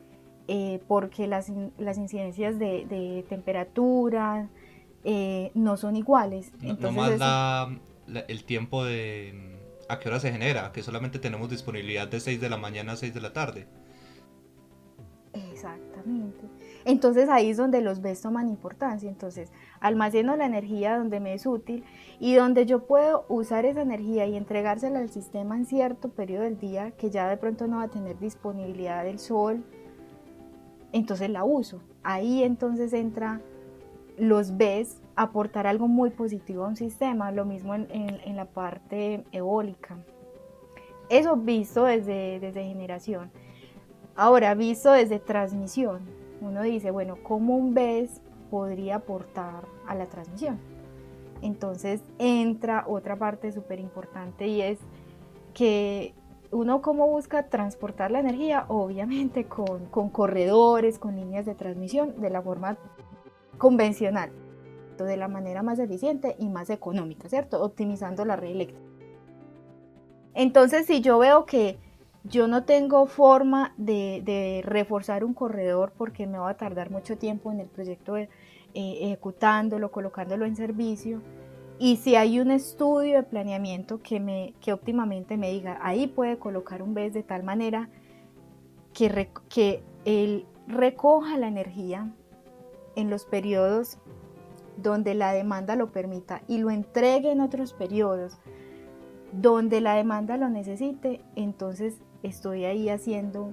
eh, 0.47 0.81
porque 0.89 1.27
las, 1.27 1.53
las 1.77 1.99
incidencias 1.99 2.59
de, 2.59 2.87
de 2.87 3.25
temperatura 3.29 4.49
eh, 5.05 5.51
no 5.55 5.77
son 5.77 5.97
iguales. 5.97 6.53
no, 6.61 6.93
más 6.93 7.19
la, 7.19 7.69
el 8.29 8.45
tiempo 8.45 8.85
de 8.85 9.59
a 9.89 9.99
qué 9.99 10.09
hora 10.09 10.21
se 10.21 10.31
genera, 10.31 10.73
que 10.73 10.83
solamente 10.83 11.19
tenemos 11.19 11.51
disponibilidad 11.51 12.09
de 12.09 12.21
6 12.21 12.41
de 12.41 12.49
la 12.49 12.57
mañana 12.57 12.93
a 12.93 12.97
6 12.97 13.13
de 13.13 13.21
la 13.21 13.33
tarde. 13.33 13.67
Exactamente. 15.33 16.47
Entonces 16.89 17.29
ahí 17.29 17.51
es 17.51 17.59
donde 17.59 17.83
los 17.83 18.01
BES 18.01 18.23
toman 18.23 18.49
importancia. 18.49 19.11
Entonces 19.11 19.53
almaceno 19.79 20.37
la 20.37 20.47
energía 20.47 20.97
donde 20.97 21.21
me 21.21 21.35
es 21.35 21.45
útil 21.45 21.85
y 22.19 22.35
donde 22.35 22.65
yo 22.65 22.87
puedo 22.87 23.27
usar 23.29 23.67
esa 23.67 23.83
energía 23.83 24.25
y 24.25 24.39
entregársela 24.39 25.01
al 25.01 25.11
sistema 25.11 25.55
en 25.55 25.67
cierto 25.67 26.09
periodo 26.09 26.45
del 26.45 26.59
día 26.59 26.93
que 26.93 27.11
ya 27.11 27.29
de 27.29 27.37
pronto 27.37 27.67
no 27.67 27.77
va 27.77 27.83
a 27.83 27.89
tener 27.89 28.19
disponibilidad 28.19 29.05
del 29.05 29.19
sol, 29.19 29.63
entonces 30.93 31.29
la 31.29 31.45
uso. 31.45 31.83
Ahí 32.03 32.43
entonces 32.43 32.95
entra 32.95 33.43
los 34.17 34.57
ves 34.57 35.03
aportar 35.15 35.67
algo 35.67 35.89
muy 35.89 36.09
positivo 36.09 36.65
a 36.65 36.69
un 36.69 36.77
sistema, 36.77 37.31
lo 37.33 37.45
mismo 37.45 37.75
en, 37.75 38.35
la 38.35 38.47
parte 38.47 39.25
eólica. 39.31 39.99
Eso 41.11 41.37
visto 41.37 41.85
desde, 41.85 42.41
desde 42.41 42.65
generación. 42.65 43.31
Ahora, 44.17 44.55
visto 44.55 44.91
desde 44.91 45.19
transmisión, 45.19 46.18
uno 46.41 46.63
dice, 46.63 46.91
bueno, 46.91 47.17
¿cómo 47.23 47.57
un 47.57 47.75
BES 47.75 48.21
podría 48.51 48.97
aportar 48.97 49.67
a 49.87 49.95
la 49.95 50.07
transmisión? 50.07 50.59
Entonces 51.43 52.03
entra 52.19 52.85
otra 52.87 53.17
parte 53.17 53.53
súper 53.53 53.81
importante 53.81 54.47
y 54.47 54.61
es 54.61 54.79
que 55.55 56.15
uno 56.51 56.81
cómo 56.83 57.07
busca 57.07 57.49
transportar 57.49 58.11
la 58.11 58.21
energía, 58.21 58.65
obviamente 58.69 59.45
con, 59.45 59.87
con, 59.87 60.09
corredores, 60.09 60.99
con 60.99 61.17
líneas 61.17 61.47
de 61.47 61.55
transmisión, 61.55 62.21
de 62.21 62.31
la 62.31 62.43
forma 62.43 62.79
convencional, 63.59 64.31
de 64.97 65.17
la 65.17 65.29
manera 65.29 65.63
más 65.63 65.79
eficiente 65.79 66.37
y 66.39 66.49
más 66.49 66.71
económica, 66.71 67.29
¿cierto? 67.29 67.63
Optimizando 67.63 68.25
la 68.25 68.37
red 68.37 68.51
eléctrica. 68.51 68.89
Entonces, 70.35 70.87
si 70.87 71.01
yo 71.01 71.19
veo 71.19 71.45
que 71.47 71.79
yo 72.29 72.49
no 72.49 72.65
tengo 72.65 73.07
forma 73.07 73.73
de, 73.77 74.63
reforzar 74.65 75.25
un 75.25 75.35
corredor 75.35 75.93
porque 75.97 76.27
me 76.27 76.39
va 76.39 76.51
a 76.51 76.57
tardar 76.57 76.91
mucho 76.91 77.17
tiempo 77.17 77.53
en 77.53 77.61
el 77.61 77.67
proyecto 77.69 78.17
eh, 78.17 78.29
ejecutándolo, 78.75 79.91
colocándolo 79.91 80.45
en 80.45 80.57
servicio, 80.57 81.23
y 81.79 81.97
si 81.97 82.17
hay 82.17 82.41
un 82.41 82.51
estudio 82.51 83.19
de 83.19 83.23
planeamiento 83.23 84.03
que, 84.03 84.19
me, 84.19 84.55
que 84.61 84.73
óptimamente 84.73 85.37
me 85.37 85.51
diga, 85.51 85.79
ahí 85.81 86.09
puede 86.09 86.37
colocar 86.37 86.83
un 86.83 86.93
BES 86.93 87.15
de 87.15 87.23
tal 87.23 87.45
manera 87.45 87.89
que, 88.93 89.31
que 89.49 89.83
él 90.05 90.45
recoja 90.67 91.39
la 91.39 91.47
energía 91.47 92.13
en 92.97 93.11
los 93.11 93.25
periodos 93.27 93.99
donde 94.77 95.15
la 95.15 95.33
demanda 95.33 95.77
lo 95.77 95.93
permita 95.93 96.43
y 96.49 96.59
lo 96.59 96.71
entregue 96.71 97.31
en 97.31 97.41
otros 97.41 97.73
periodos 97.73 98.39
donde 99.33 99.81
la 99.81 99.95
demanda 99.95 100.37
lo 100.37 100.49
necesite, 100.49 101.21
entonces 101.37 102.01
estoy 102.23 102.65
ahí 102.65 102.89
haciendo 102.89 103.53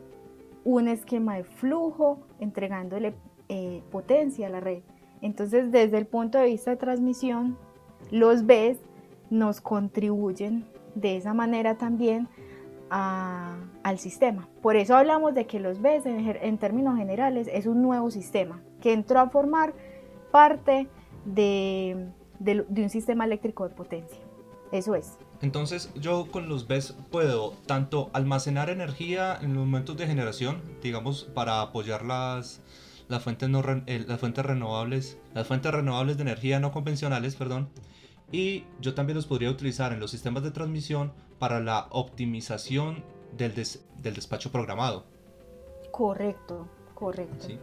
un 0.64 0.88
esquema 0.88 1.36
de 1.36 1.44
flujo, 1.44 2.20
entregándole 2.40 3.14
eh, 3.50 3.82
potencia 3.92 4.48
a 4.48 4.50
la 4.50 4.60
red. 4.60 4.82
Entonces, 5.22 5.72
desde 5.72 5.98
el 5.98 6.08
punto 6.08 6.38
de 6.38 6.46
vista 6.46 6.72
de 6.72 6.78
transmisión, 6.78 7.58
los 8.12 8.46
BES 8.46 8.80
nos 9.30 9.62
contribuyen 9.62 10.66
de 10.96 11.18
esa 11.18 11.34
manera 11.34 11.78
también 11.78 12.28
al 12.90 14.00
sistema. 14.00 14.48
Por 14.62 14.76
eso 14.76 14.96
hablamos 14.96 15.34
de 15.34 15.48
que 15.48 15.60
los 15.60 15.82
BES 15.82 16.06
en, 16.06 16.58
términos 16.58 16.98
generales 16.98 17.50
es 17.52 17.66
un 17.66 17.82
nuevo 17.82 18.10
sistema 18.10 18.62
que 18.80 18.94
entró 18.94 19.20
a 19.20 19.30
formar 19.30 19.74
parte 20.32 20.88
de, 21.26 22.08
un 22.40 22.90
sistema 22.90 23.26
eléctrico 23.26 23.68
de 23.68 23.76
potencia. 23.76 24.22
Eso 24.72 24.96
es. 24.96 25.18
Entonces 25.46 25.92
yo 25.94 26.32
con 26.32 26.50
los 26.50 26.68
BES 26.68 26.96
puedo 27.12 27.52
tanto 27.68 28.10
almacenar 28.14 28.72
energía 28.72 29.38
en 29.40 29.54
los 29.54 29.64
momentos 29.64 29.96
de 29.96 30.08
generación, 30.08 30.60
digamos, 30.82 31.26
para 31.36 31.62
apoyar 31.62 32.04
las, 32.04 32.64
las, 33.10 33.22
fuentes, 33.22 33.48
no, 33.48 33.62
eh, 33.86 34.04
las 34.08 34.20
fuentes 34.20 34.44
renovables, 34.44 35.20
las 35.36 35.46
fuentes 35.46 35.72
renovables 35.72 36.18
de 36.18 36.24
energía 36.24 36.60
no 36.60 36.72
convencionales, 36.72 37.36
perdón, 37.36 37.70
y 38.32 38.64
yo 38.82 38.96
también 38.96 39.18
los 39.18 39.28
podría 39.28 39.52
utilizar 39.52 39.94
en 39.94 40.00
los 40.00 40.10
sistemas 40.10 40.42
de 40.42 40.50
transmisión 40.50 41.14
para 41.38 41.60
la 41.60 41.90
optimización 41.92 43.04
del, 43.38 43.54
del 43.54 44.16
despacho 44.16 44.52
programado. 44.52 45.06
Correcto, 45.92 46.68
correcto. 46.96 47.46
Sí. 47.46 47.60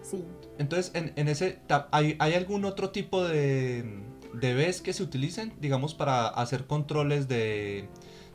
sí. 0.00 0.24
Entonces, 0.56 0.90
en, 0.94 1.12
en 1.16 1.28
ese, 1.28 1.58
¿hay, 1.90 2.16
¿hay, 2.18 2.32
algún 2.32 2.64
otro 2.64 2.88
tipo 2.88 3.22
de, 3.22 4.08
de 4.34 4.54
BES 4.54 4.82
que 4.82 4.92
se 4.92 5.02
utilicen, 5.02 5.52
digamos, 5.60 5.94
para 5.94 6.28
hacer 6.28 6.66
controles 6.66 7.28
de, 7.28 7.88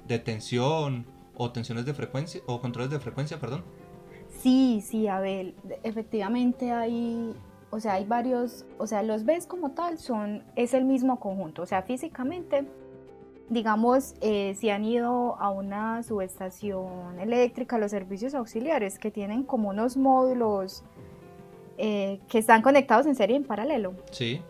de 0.07 0.19
tensión 0.19 1.05
o 1.35 1.51
tensiones 1.51 1.85
de 1.85 1.93
frecuencia, 1.93 2.41
o 2.47 2.61
controles 2.61 2.91
de 2.91 2.99
frecuencia, 2.99 3.39
perdón? 3.39 3.63
Sí, 4.39 4.81
sí, 4.85 5.07
Abel, 5.07 5.55
efectivamente 5.83 6.71
hay, 6.71 7.33
o 7.71 7.79
sea, 7.79 7.93
hay 7.93 8.05
varios, 8.05 8.65
o 8.77 8.87
sea, 8.87 9.03
los 9.03 9.25
BES 9.25 9.47
como 9.47 9.71
tal 9.71 9.97
son, 9.97 10.43
es 10.55 10.73
el 10.73 10.85
mismo 10.85 11.19
conjunto, 11.19 11.63
o 11.63 11.65
sea, 11.65 11.81
físicamente 11.83 12.65
digamos, 13.49 14.15
eh, 14.21 14.55
si 14.57 14.69
han 14.69 14.83
ido 14.83 15.35
a 15.39 15.49
una 15.49 16.01
subestación 16.03 17.19
eléctrica, 17.19 17.77
los 17.77 17.91
servicios 17.91 18.33
auxiliares 18.33 18.97
que 18.97 19.11
tienen 19.11 19.43
como 19.43 19.69
unos 19.69 19.97
módulos 19.97 20.83
eh, 21.77 22.19
que 22.27 22.39
están 22.39 22.61
conectados 22.61 23.05
en 23.05 23.15
serie 23.15 23.35
en 23.35 23.43
paralelo. 23.43 23.93
Sí. 24.11 24.41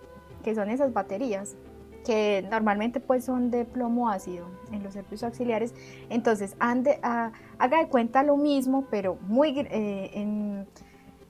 Que 0.46 0.54
son 0.54 0.70
esas 0.70 0.94
baterías 0.94 1.58
que 2.06 2.46
normalmente 2.50 3.00
pues 3.00 3.26
son 3.26 3.50
de 3.50 3.66
plomo 3.66 4.10
ácido 4.10 4.46
en 4.72 4.84
los 4.84 4.94
servicios 4.94 5.24
auxiliares. 5.24 5.74
Entonces, 6.10 6.56
ande, 6.60 7.00
haga 7.02 7.80
de 7.80 7.88
cuenta 7.88 8.22
lo 8.22 8.38
mismo, 8.38 8.86
pero 8.92 9.18
muy 9.22 9.60
eh, 9.60 10.12
en, 10.14 10.68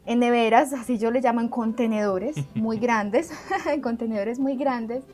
en, 0.05 0.19
neveras, 0.19 0.74
así 0.74 0.98
yo 0.98 1.12
le 1.12 1.22
llaman 1.22 1.48
contenedores 1.48 2.36
muy 2.55 2.77
grandes, 2.77 3.31
contenedores 3.81 4.38
muy 4.38 4.57
grandes, 4.57 5.05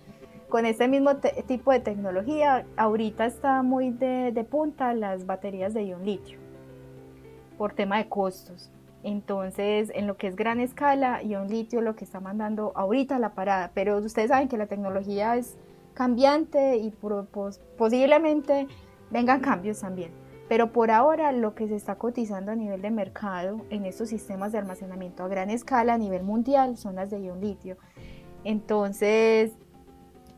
con 0.51 0.65
este 0.65 0.87
mismo 0.87 1.15
tipo 1.47 1.71
de 1.71 1.79
tecnología, 1.79 2.65
ahorita 2.75 3.25
está 3.25 3.63
muy 3.63 3.91
de, 3.91 4.45
punta 4.49 4.93
las 4.93 5.25
baterías 5.25 5.73
de 5.73 5.85
ion 5.85 6.05
litio 6.05 6.37
por 7.57 7.73
tema 7.73 7.97
de 7.97 8.09
costos. 8.09 8.69
Entonces, 9.03 9.91
en 9.95 10.07
lo 10.07 10.17
que 10.17 10.27
es 10.27 10.35
gran 10.35 10.59
escala, 10.59 11.23
ion 11.23 11.47
litio 11.47 11.81
lo 11.81 11.95
que 11.95 12.05
está 12.05 12.19
mandando 12.19 12.71
ahorita 12.75 13.17
la 13.19 13.33
parada, 13.33 13.71
pero 13.73 13.97
ustedes 13.97 14.29
saben 14.29 14.47
que 14.47 14.57
la 14.57 14.67
tecnología 14.67 15.35
es 15.35 15.57
cambiante 15.93 16.77
y 16.77 16.93
posiblemente 17.77 18.67
vengan 19.09 19.39
cambios 19.39 19.79
también. 19.79 20.11
Pero 20.47 20.71
por 20.71 20.91
ahora 20.91 21.31
lo 21.31 21.55
que 21.55 21.67
se 21.67 21.75
está 21.75 21.95
cotizando 21.95 22.51
a 22.51 22.55
nivel 22.55 22.81
de 22.81 22.91
mercado 22.91 23.61
en 23.69 23.85
estos 23.85 24.09
sistemas 24.09 24.51
de 24.51 24.57
almacenamiento 24.57 25.23
a 25.23 25.27
gran 25.27 25.49
escala 25.49 25.93
a 25.93 25.97
nivel 25.97 26.23
mundial 26.23 26.77
son 26.77 26.95
las 26.95 27.09
de 27.09 27.21
ion 27.21 27.39
litio. 27.39 27.77
Entonces, 28.43 29.53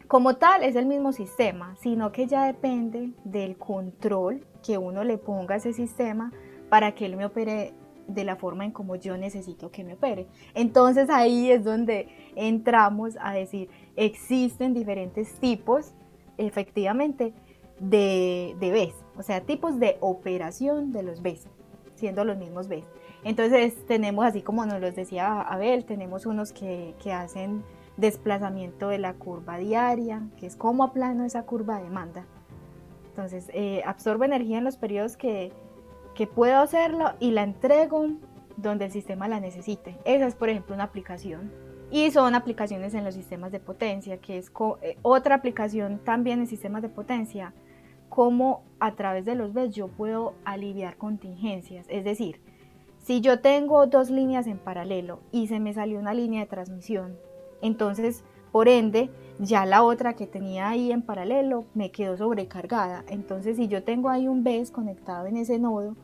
como 0.07 0.35
tal 0.35 0.63
es 0.63 0.75
el 0.75 0.85
mismo 0.85 1.11
sistema, 1.13 1.75
sino 1.77 2.11
que 2.11 2.27
ya 2.27 2.45
depende 2.45 3.13
del 3.23 3.57
control 3.57 4.45
que 4.63 4.77
uno 4.77 5.03
le 5.03 5.17
ponga 5.17 5.55
a 5.55 5.57
ese 5.57 5.73
sistema 5.73 6.31
para 6.69 6.93
que 6.93 7.05
él 7.05 7.15
me 7.15 7.25
opere 7.25 7.73
de 8.07 8.23
la 8.23 8.35
forma 8.35 8.65
en 8.65 8.71
como 8.71 8.95
yo 8.95 9.17
necesito 9.17 9.71
que 9.71 9.83
me 9.83 9.93
opere. 9.93 10.27
Entonces 10.53 11.09
ahí 11.09 11.51
es 11.51 11.63
donde 11.63 12.07
entramos 12.35 13.17
a 13.21 13.33
decir, 13.33 13.69
existen 13.95 14.73
diferentes 14.73 15.33
tipos, 15.39 15.93
efectivamente, 16.37 17.33
de, 17.79 18.55
de 18.59 18.71
BES, 18.71 18.93
o 19.17 19.23
sea, 19.23 19.41
tipos 19.41 19.79
de 19.79 19.97
operación 19.99 20.91
de 20.91 21.03
los 21.03 21.21
BES, 21.21 21.47
siendo 21.95 22.23
los 22.23 22.37
mismos 22.37 22.67
BES. 22.67 22.85
Entonces 23.23 23.73
tenemos, 23.87 24.25
así 24.25 24.41
como 24.41 24.65
nos 24.65 24.81
los 24.81 24.95
decía 24.95 25.41
Abel, 25.41 25.85
tenemos 25.85 26.25
unos 26.25 26.51
que, 26.51 26.93
que 27.01 27.13
hacen 27.13 27.63
desplazamiento 27.97 28.89
de 28.89 28.97
la 28.97 29.13
curva 29.13 29.57
diaria, 29.57 30.23
que 30.37 30.45
es 30.45 30.55
cómo 30.55 30.83
aplano 30.83 31.25
esa 31.25 31.43
curva 31.43 31.77
de 31.77 31.83
demanda. 31.83 32.25
Entonces, 33.09 33.49
eh, 33.53 33.81
absorbo 33.85 34.23
energía 34.23 34.57
en 34.57 34.63
los 34.63 34.77
periodos 34.77 35.17
que, 35.17 35.51
que 36.15 36.27
puedo 36.27 36.57
hacerlo 36.57 37.13
y 37.19 37.31
la 37.31 37.43
entrego 37.43 38.07
donde 38.57 38.85
el 38.85 38.91
sistema 38.91 39.27
la 39.27 39.39
necesite. 39.39 39.97
Esa 40.05 40.27
es, 40.27 40.35
por 40.35 40.49
ejemplo, 40.49 40.75
una 40.75 40.85
aplicación. 40.85 41.51
Y 41.91 42.11
son 42.11 42.33
aplicaciones 42.33 42.93
en 42.93 43.03
los 43.03 43.13
sistemas 43.13 43.51
de 43.51 43.59
potencia, 43.59 44.17
que 44.17 44.37
es 44.37 44.51
eh, 44.81 44.97
otra 45.01 45.35
aplicación 45.35 45.99
también 45.99 46.39
en 46.39 46.47
sistemas 46.47 46.81
de 46.81 46.89
potencia, 46.89 47.53
como 48.09 48.63
a 48.79 48.95
través 48.95 49.25
de 49.25 49.35
los 49.35 49.53
BES 49.53 49.75
yo 49.75 49.87
puedo 49.87 50.35
aliviar 50.45 50.97
contingencias. 50.97 51.85
Es 51.89 52.03
decir, 52.03 52.41
si 52.99 53.21
yo 53.21 53.41
tengo 53.41 53.85
dos 53.87 54.09
líneas 54.09 54.47
en 54.47 54.57
paralelo 54.57 55.19
y 55.31 55.47
se 55.47 55.59
me 55.59 55.73
salió 55.73 55.99
una 55.99 56.13
línea 56.13 56.41
de 56.41 56.47
transmisión 56.47 57.17
entonces, 57.63 58.25
por 58.51 58.67
ende, 58.67 59.09
ya 59.39 59.65
la 59.65 59.83
otra 59.83 60.15
que 60.15 60.27
tenía 60.27 60.69
ahí 60.69 60.91
en 60.91 61.01
paralelo 61.01 61.65
me 61.73 61.91
quedó 61.91 62.17
sobrecargada. 62.17 63.03
Entonces, 63.07 63.57
si 63.57 63.67
yo 63.67 63.83
tengo 63.83 64.09
ahí 64.09 64.27
un 64.27 64.43
BES 64.43 64.71
conectado 64.71 65.25
en 65.27 65.37
ese 65.37 65.59
nodo, 65.59 65.95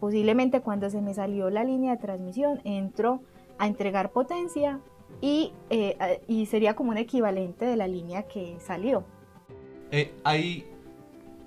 posiblemente 0.00 0.60
cuando 0.60 0.90
se 0.90 1.00
me 1.00 1.14
salió 1.14 1.50
la 1.50 1.64
línea 1.64 1.92
de 1.92 2.02
transmisión, 2.02 2.60
entro 2.64 3.20
a 3.58 3.66
entregar 3.66 4.12
potencia 4.12 4.80
y, 5.20 5.52
eh, 5.70 6.22
y 6.28 6.46
sería 6.46 6.74
como 6.74 6.90
un 6.90 6.98
equivalente 6.98 7.64
de 7.64 7.76
la 7.76 7.88
línea 7.88 8.24
que 8.24 8.56
salió. 8.60 9.04
Eh, 9.90 10.12
ahí 10.24 10.66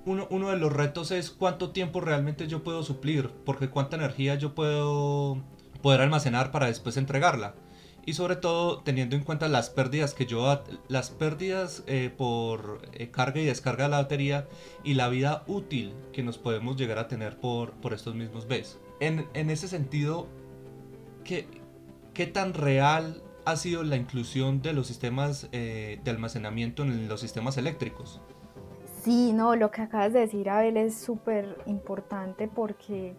uno, 0.05 0.27
uno, 0.31 0.49
de 0.49 0.57
los 0.57 0.73
retos 0.73 1.11
es 1.11 1.29
cuánto 1.29 1.71
tiempo 1.71 2.01
realmente 2.01 2.47
yo 2.47 2.63
puedo 2.63 2.83
suplir, 2.83 3.29
porque 3.45 3.69
cuánta 3.69 3.97
energía 3.97 4.35
yo 4.35 4.55
puedo 4.55 5.37
poder 5.81 6.01
almacenar 6.01 6.51
para 6.51 6.67
después 6.67 6.97
entregarla. 6.97 7.53
Y 8.09 8.13
sobre 8.13 8.37
todo 8.37 8.79
teniendo 8.79 9.15
en 9.15 9.23
cuenta 9.23 9.47
las 9.47 9.69
pérdidas 9.69 10.15
que 10.15 10.25
yo 10.25 10.63
las 10.87 11.11
pérdidas 11.11 11.83
eh, 11.85 12.09
por 12.17 12.81
eh, 12.93 13.11
carga 13.11 13.39
y 13.39 13.45
descarga 13.45 13.83
de 13.83 13.91
la 13.91 13.97
batería 13.97 14.47
y 14.83 14.95
la 14.95 15.09
vida 15.09 15.43
útil 15.45 15.93
que 16.11 16.23
nos 16.23 16.39
podemos 16.39 16.75
llegar 16.75 16.97
a 16.97 17.07
tener 17.07 17.39
por, 17.39 17.73
por 17.73 17.93
estos 17.93 18.15
mismos 18.15 18.47
Bs. 18.47 18.79
En, 18.99 19.27
en 19.35 19.51
ese 19.51 19.67
sentido, 19.67 20.25
¿qué, 21.23 21.45
¿qué 22.15 22.25
tan 22.25 22.55
real 22.55 23.21
ha 23.45 23.55
sido 23.57 23.83
la 23.83 23.95
inclusión 23.95 24.63
de 24.63 24.73
los 24.73 24.87
sistemas 24.87 25.47
eh, 25.51 26.01
de 26.03 26.09
almacenamiento 26.09 26.81
en 26.81 27.07
los 27.07 27.21
sistemas 27.21 27.59
eléctricos? 27.59 28.21
Sí, 29.03 29.33
no, 29.33 29.55
lo 29.55 29.69
que 29.69 29.83
acabas 29.83 30.13
de 30.13 30.21
decir, 30.21 30.49
Abel, 30.49 30.77
es 30.77 30.99
súper 30.99 31.59
importante 31.67 32.47
porque 32.47 33.15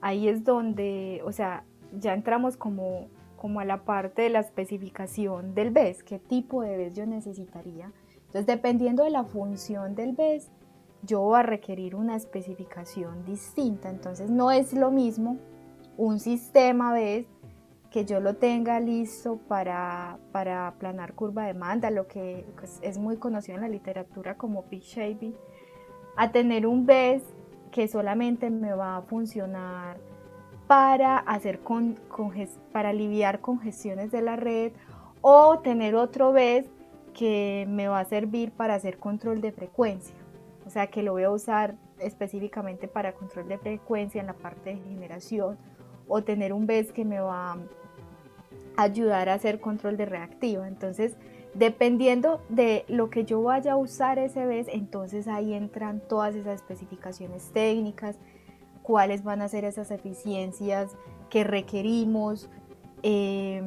ahí 0.00 0.28
es 0.28 0.44
donde, 0.44 1.20
o 1.26 1.32
sea, 1.32 1.64
ya 1.92 2.14
entramos 2.14 2.56
como, 2.56 3.10
como 3.36 3.60
a 3.60 3.64
la 3.64 3.84
parte 3.84 4.22
de 4.22 4.30
la 4.30 4.40
especificación 4.40 5.54
del 5.54 5.70
BES, 5.70 6.02
qué 6.02 6.18
tipo 6.18 6.62
de 6.62 6.76
BES 6.76 6.94
yo 6.94 7.06
necesitaría. 7.06 7.92
Entonces, 8.14 8.46
dependiendo 8.46 9.04
de 9.04 9.10
la 9.10 9.24
función 9.24 9.94
del 9.94 10.12
BES, 10.12 10.50
yo 11.02 11.20
voy 11.20 11.38
a 11.38 11.42
requerir 11.42 11.94
una 11.94 12.16
especificación 12.16 13.24
distinta. 13.24 13.90
Entonces, 13.90 14.30
no 14.30 14.50
es 14.50 14.72
lo 14.72 14.90
mismo 14.90 15.36
un 15.96 16.18
sistema 16.18 16.92
BES 16.92 17.26
que 17.90 18.04
yo 18.04 18.18
lo 18.18 18.34
tenga 18.34 18.80
listo 18.80 19.38
para, 19.46 20.18
para 20.32 20.66
aplanar 20.66 21.14
curva 21.14 21.42
de 21.42 21.52
demanda, 21.52 21.90
lo 21.92 22.08
que 22.08 22.44
pues, 22.58 22.80
es 22.82 22.98
muy 22.98 23.18
conocido 23.18 23.54
en 23.54 23.62
la 23.62 23.68
literatura 23.68 24.36
como 24.36 24.62
peak 24.62 24.82
shaving, 24.82 25.36
a 26.16 26.32
tener 26.32 26.66
un 26.66 26.86
BES 26.86 27.22
que 27.70 27.86
solamente 27.86 28.50
me 28.50 28.72
va 28.72 28.96
a 28.96 29.02
funcionar 29.02 29.98
para, 30.66 31.18
hacer 31.18 31.60
para 32.72 32.88
aliviar 32.90 33.40
congestiones 33.40 34.10
de 34.10 34.22
la 34.22 34.36
red 34.36 34.72
o 35.20 35.58
tener 35.58 35.94
otro 35.94 36.32
BES 36.32 36.66
que 37.12 37.66
me 37.68 37.88
va 37.88 38.00
a 38.00 38.04
servir 38.04 38.50
para 38.50 38.74
hacer 38.74 38.98
control 38.98 39.40
de 39.40 39.52
frecuencia. 39.52 40.14
O 40.66 40.70
sea, 40.70 40.88
que 40.88 41.02
lo 41.02 41.12
voy 41.12 41.24
a 41.24 41.30
usar 41.30 41.76
específicamente 41.98 42.88
para 42.88 43.12
control 43.12 43.48
de 43.48 43.58
frecuencia 43.58 44.20
en 44.20 44.26
la 44.26 44.32
parte 44.34 44.70
de 44.70 44.76
generación 44.76 45.56
o 46.08 46.22
tener 46.22 46.52
un 46.52 46.66
BES 46.66 46.92
que 46.92 47.04
me 47.04 47.20
va 47.20 47.52
a 47.52 47.56
ayudar 48.76 49.28
a 49.28 49.34
hacer 49.34 49.60
control 49.60 49.96
de 49.96 50.06
reactiva. 50.06 50.66
Entonces, 50.66 51.16
dependiendo 51.54 52.42
de 52.48 52.84
lo 52.88 53.10
que 53.10 53.24
yo 53.24 53.42
vaya 53.42 53.72
a 53.72 53.76
usar 53.76 54.18
ese 54.18 54.44
BES, 54.46 54.68
entonces 54.68 55.28
ahí 55.28 55.54
entran 55.54 56.00
todas 56.00 56.34
esas 56.34 56.56
especificaciones 56.56 57.50
técnicas, 57.52 58.18
cuáles 58.84 59.24
van 59.24 59.40
a 59.40 59.48
ser 59.48 59.64
esas 59.64 59.90
eficiencias 59.90 60.94
que 61.30 61.42
requerimos, 61.42 62.50
eh, 63.02 63.62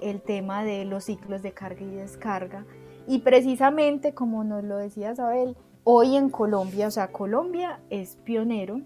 el 0.00 0.22
tema 0.22 0.64
de 0.64 0.86
los 0.86 1.04
ciclos 1.04 1.42
de 1.42 1.52
carga 1.52 1.82
y 1.82 1.90
descarga. 1.90 2.64
Y 3.06 3.18
precisamente, 3.20 4.14
como 4.14 4.44
nos 4.44 4.64
lo 4.64 4.78
decía 4.78 5.12
Isabel, 5.12 5.54
hoy 5.84 6.16
en 6.16 6.30
Colombia, 6.30 6.88
o 6.88 6.90
sea, 6.90 7.12
Colombia 7.12 7.80
es 7.90 8.16
pionero 8.24 8.80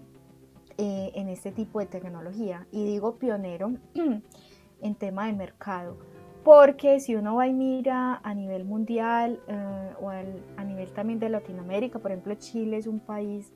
eh, 0.77 1.11
en 1.15 1.29
este 1.29 1.51
tipo 1.51 1.79
de 1.79 1.85
tecnología. 1.85 2.67
Y 2.71 2.83
digo 2.83 3.15
pionero 3.15 3.71
en 4.81 4.95
tema 4.95 5.27
de 5.27 5.33
mercado. 5.33 5.95
Porque 6.43 6.99
si 6.99 7.15
uno 7.15 7.35
va 7.35 7.47
y 7.47 7.53
mira 7.53 8.19
a 8.21 8.33
nivel 8.33 8.65
mundial 8.65 9.39
eh, 9.47 9.93
o 10.01 10.09
a 10.09 10.63
nivel 10.65 10.91
también 10.91 11.19
de 11.19 11.29
Latinoamérica, 11.29 11.99
por 11.99 12.11
ejemplo 12.11 12.35
Chile 12.35 12.75
es 12.75 12.87
un 12.87 12.99
país 12.99 13.53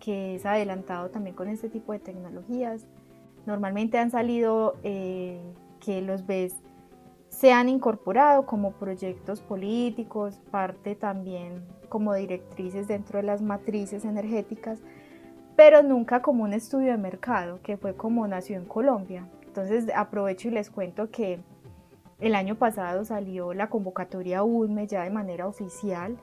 que 0.00 0.34
es 0.34 0.46
adelantado 0.46 1.10
también 1.10 1.36
con 1.36 1.48
este 1.48 1.68
tipo 1.68 1.92
de 1.92 2.00
tecnologías. 2.00 2.86
Normalmente 3.46 3.98
han 3.98 4.10
salido 4.10 4.74
eh, 4.82 5.40
que 5.78 6.02
los 6.02 6.26
BES 6.26 6.54
se 7.28 7.52
han 7.52 7.68
incorporado 7.68 8.44
como 8.44 8.72
proyectos 8.72 9.40
políticos, 9.40 10.40
parte 10.50 10.96
también 10.96 11.64
como 11.88 12.14
directrices 12.14 12.88
dentro 12.88 13.18
de 13.18 13.24
las 13.24 13.40
matrices 13.40 14.04
energéticas, 14.04 14.80
pero 15.56 15.82
nunca 15.82 16.22
como 16.22 16.44
un 16.44 16.52
estudio 16.52 16.92
de 16.92 16.98
mercado, 16.98 17.60
que 17.62 17.76
fue 17.76 17.94
como 17.94 18.26
nació 18.26 18.56
en 18.56 18.64
Colombia. 18.64 19.28
Entonces 19.46 19.86
aprovecho 19.94 20.48
y 20.48 20.52
les 20.52 20.70
cuento 20.70 21.10
que 21.10 21.40
el 22.20 22.34
año 22.34 22.56
pasado 22.56 23.04
salió 23.04 23.54
la 23.54 23.68
convocatoria 23.68 24.42
UNME 24.42 24.86
ya 24.86 25.04
de 25.04 25.10
manera 25.10 25.46
oficial, 25.46 26.18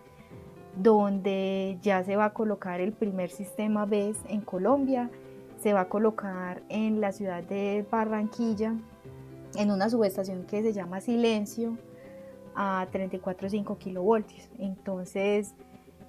donde 0.77 1.77
ya 1.81 2.03
se 2.03 2.15
va 2.15 2.25
a 2.25 2.33
colocar 2.33 2.79
el 2.81 2.93
primer 2.93 3.29
sistema 3.29 3.85
BES 3.85 4.17
en 4.29 4.41
Colombia, 4.41 5.09
se 5.57 5.73
va 5.73 5.81
a 5.81 5.89
colocar 5.89 6.61
en 6.69 7.01
la 7.01 7.11
ciudad 7.11 7.43
de 7.43 7.85
Barranquilla, 7.89 8.75
en 9.55 9.71
una 9.71 9.89
subestación 9.89 10.43
que 10.43 10.61
se 10.61 10.73
llama 10.73 11.01
Silencio, 11.01 11.77
a 12.55 12.87
34.5 12.91 13.77
kilovoltios. 13.77 14.49
Entonces 14.59 15.53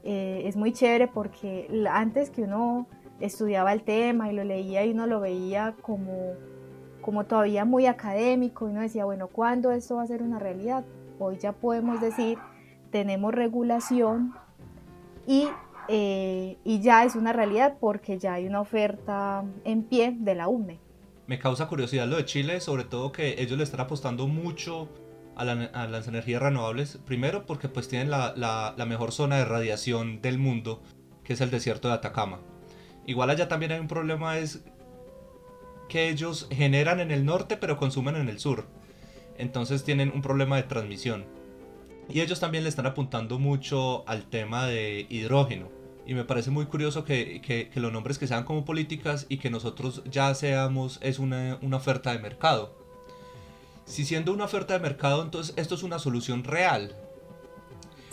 eh, 0.04 0.42
es 0.44 0.56
muy 0.56 0.72
chévere 0.72 1.08
porque 1.08 1.68
antes 1.90 2.30
que 2.30 2.42
uno 2.42 2.86
estudiaba 3.20 3.72
el 3.72 3.82
tema 3.82 4.30
y 4.30 4.34
lo 4.34 4.44
leía 4.44 4.84
y 4.84 4.92
uno 4.92 5.06
lo 5.06 5.20
veía 5.20 5.74
como 5.82 6.34
como 7.00 7.24
todavía 7.24 7.64
muy 7.64 7.86
académico 7.86 8.66
y 8.66 8.72
uno 8.72 8.82
decía, 8.82 9.06
bueno, 9.06 9.28
¿cuándo 9.28 9.70
esto 9.70 9.96
va 9.96 10.02
a 10.02 10.06
ser 10.06 10.22
una 10.22 10.38
realidad? 10.38 10.84
Hoy 11.18 11.38
ya 11.38 11.52
podemos 11.52 12.02
decir, 12.02 12.36
tenemos 12.90 13.32
regulación 13.32 14.34
y, 15.28 15.46
eh, 15.88 16.56
y 16.64 16.80
ya 16.80 17.04
es 17.04 17.14
una 17.14 17.34
realidad 17.34 17.76
porque 17.78 18.18
ya 18.18 18.32
hay 18.32 18.46
una 18.46 18.62
oferta 18.62 19.44
en 19.64 19.82
pie 19.82 20.16
de 20.18 20.34
la 20.34 20.48
UME. 20.48 20.80
Me 21.26 21.38
causa 21.38 21.68
curiosidad 21.68 22.08
lo 22.08 22.16
de 22.16 22.24
Chile, 22.24 22.60
sobre 22.60 22.84
todo 22.84 23.12
que 23.12 23.40
ellos 23.40 23.58
le 23.58 23.64
están 23.64 23.80
apostando 23.80 24.26
mucho 24.26 24.88
a, 25.36 25.44
las 25.44 26.08
energías 26.08 26.40
renovables, 26.40 26.98
primero 27.04 27.44
porque 27.44 27.68
pues 27.68 27.88
tienen 27.88 28.10
la, 28.10 28.32
la 28.34 28.86
mejor 28.86 29.12
zona 29.12 29.36
de 29.36 29.44
radiación 29.44 30.22
del 30.22 30.38
mundo, 30.38 30.82
que 31.22 31.34
es 31.34 31.42
el 31.42 31.50
desierto 31.50 31.88
de 31.88 31.94
Atacama. 31.94 32.40
Igual 33.06 33.28
allá 33.28 33.48
también 33.48 33.72
hay 33.72 33.80
un 33.80 33.86
problema, 33.86 34.38
es 34.38 34.64
que 35.90 36.08
ellos 36.08 36.48
generan 36.50 37.00
en 37.00 37.10
el 37.10 37.26
norte 37.26 37.58
pero 37.58 37.76
consumen 37.76 38.16
en 38.16 38.30
el 38.30 38.38
sur. 38.38 38.66
Entonces 39.36 39.84
tienen 39.84 40.10
un 40.14 40.22
problema 40.22 40.56
de 40.56 40.62
transmisión. 40.62 41.26
Y 42.08 42.20
ellos 42.20 42.40
también 42.40 42.64
le 42.64 42.70
están 42.70 42.86
apuntando 42.86 43.38
mucho 43.38 44.08
al 44.08 44.24
tema 44.24 44.66
de 44.66 45.06
hidrógeno. 45.08 45.68
Y 46.06 46.14
me 46.14 46.24
parece 46.24 46.50
muy 46.50 46.64
curioso 46.66 47.04
que, 47.04 47.42
que, 47.42 47.70
los 47.78 47.92
nombres 47.92 48.18
que 48.18 48.26
sean 48.26 48.44
como 48.44 48.64
políticas 48.64 49.26
y 49.28 49.36
que 49.36 49.50
nosotros 49.50 50.02
ya 50.10 50.34
seamos 50.34 50.98
es 51.02 51.18
una, 51.18 51.58
una 51.60 51.76
oferta 51.76 52.12
de 52.12 52.18
mercado. 52.18 52.74
Si 53.84 54.06
siendo 54.06 54.32
una 54.32 54.44
oferta 54.44 54.74
de 54.74 54.80
mercado, 54.80 55.22
entonces 55.22 55.54
esto 55.58 55.74
es 55.74 55.82
una 55.82 55.98
solución 55.98 56.44
real. 56.44 56.94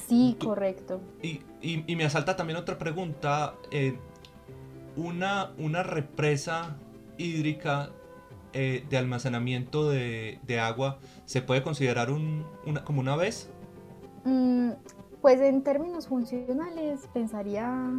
Sí, 0.09 0.35
correcto. 0.39 1.01
Y, 1.21 1.39
y, 1.61 1.83
y, 1.87 1.95
me 1.95 2.03
asalta 2.03 2.35
también 2.35 2.57
otra 2.57 2.77
pregunta. 2.77 3.55
Eh, 3.71 3.97
una, 4.97 5.51
una 5.57 5.83
represa 5.83 6.77
hídrica 7.17 7.91
eh, 8.53 8.85
de 8.89 8.97
almacenamiento 8.97 9.89
de, 9.89 10.59
agua 10.61 10.99
se 11.25 11.41
puede 11.41 11.61
considerar 11.61 12.09
un, 12.09 12.45
una, 12.65 12.83
como 12.85 13.01
una 13.01 13.15
vez? 13.15 13.49
Mm, 14.25 14.71
pues 15.21 15.39
en 15.39 15.63
términos 15.63 16.07
funcionales 16.07 17.07
pensaría 17.13 17.91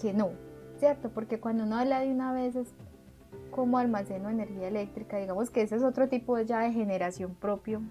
que 0.00 0.12
no, 0.12 0.30
¿cierto? 0.78 1.10
Porque 1.10 1.40
cuando 1.40 1.64
uno 1.64 1.76
habla 1.76 2.00
de 2.00 2.10
una 2.10 2.32
vez 2.32 2.56
es 2.56 2.68
como 3.50 3.78
almaceno 3.78 4.30
energía 4.30 4.68
eléctrica, 4.68 5.18
digamos 5.18 5.50
que 5.50 5.62
ese 5.62 5.76
es 5.76 5.82
otro 5.82 6.08
tipo 6.08 6.38
ya 6.40 6.60
de 6.60 6.72
generación 6.72 7.34
propio 7.34 7.82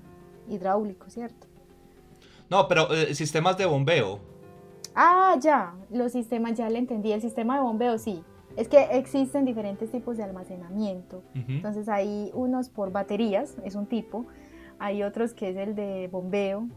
hidráulico, 0.50 1.10
¿cierto? 1.10 1.48
No, 2.50 2.68
pero 2.68 2.92
eh, 2.94 3.14
sistemas 3.16 3.58
de 3.58 3.66
bombeo. 3.66 4.20
Ah, 4.94 5.36
ya, 5.40 5.74
los 5.90 6.12
sistemas, 6.12 6.58
ya 6.58 6.70
le 6.70 6.80
entendí, 6.80 7.12
el 7.12 7.22
sistema 7.22 7.56
de 7.56 7.62
bombeo 7.62 7.98
sí, 7.98 8.24
es 8.58 8.68
que 8.68 8.82
existen 8.92 9.46
diferentes 9.46 9.90
tipos 9.90 10.18
de 10.18 10.24
almacenamiento. 10.24 11.24
Entonces 11.34 11.88
hay 11.88 12.30
unos 12.34 12.70
por 12.70 12.92
baterías, 12.92 13.56
es 13.64 13.76
un 13.76 13.86
tipo, 13.86 14.26
hay 14.80 15.04
otros 15.04 15.34
que 15.34 15.50
es 15.50 15.56
el 15.56 15.76
de 15.76 16.10
bombeo, 16.12 16.68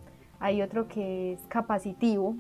hay 0.41 0.63
otro 0.63 0.89
que 0.89 1.33
es 1.33 1.41
capacitivo, 1.49 2.37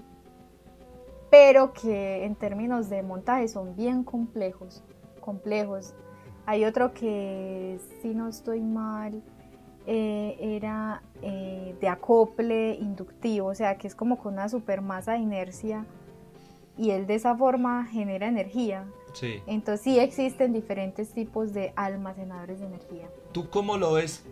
pero 1.30 1.72
que 1.72 2.24
en 2.24 2.36
términos 2.36 2.88
de 2.88 3.02
montaje 3.02 3.48
son 3.48 3.74
bien 3.74 4.04
complejos, 4.04 4.82
complejos. 5.20 5.94
Hay 6.46 6.64
otro 6.64 6.92
que, 6.92 7.80
si 8.02 8.14
no 8.14 8.28
estoy 8.28 8.60
mal, 8.60 9.22
eh, 9.86 10.36
era 10.38 11.02
eh, 11.22 11.74
de 11.80 11.88
acople 11.88 12.74
inductivo, 12.76 13.48
o 13.48 13.54
sea 13.54 13.76
que 13.76 13.86
es 13.86 13.94
como 13.94 14.18
con 14.18 14.34
una 14.34 14.48
supermasa 14.48 15.12
de 15.12 15.18
inercia 15.18 15.84
y 16.78 16.90
él 16.90 17.06
de 17.06 17.16
esa 17.16 17.36
forma 17.36 17.84
genera 17.86 18.26
energía. 18.26 18.86
Sí. 19.12 19.42
Entonces 19.46 19.82
sí 19.82 19.98
existen 19.98 20.52
diferentes 20.52 21.12
tipos 21.12 21.52
de 21.52 21.72
almacenadores 21.76 22.60
de 22.60 22.66
energía. 22.66 23.08
¿Tú 23.32 23.48
cómo 23.50 23.76
lo 23.76 23.94
ves 23.94 24.24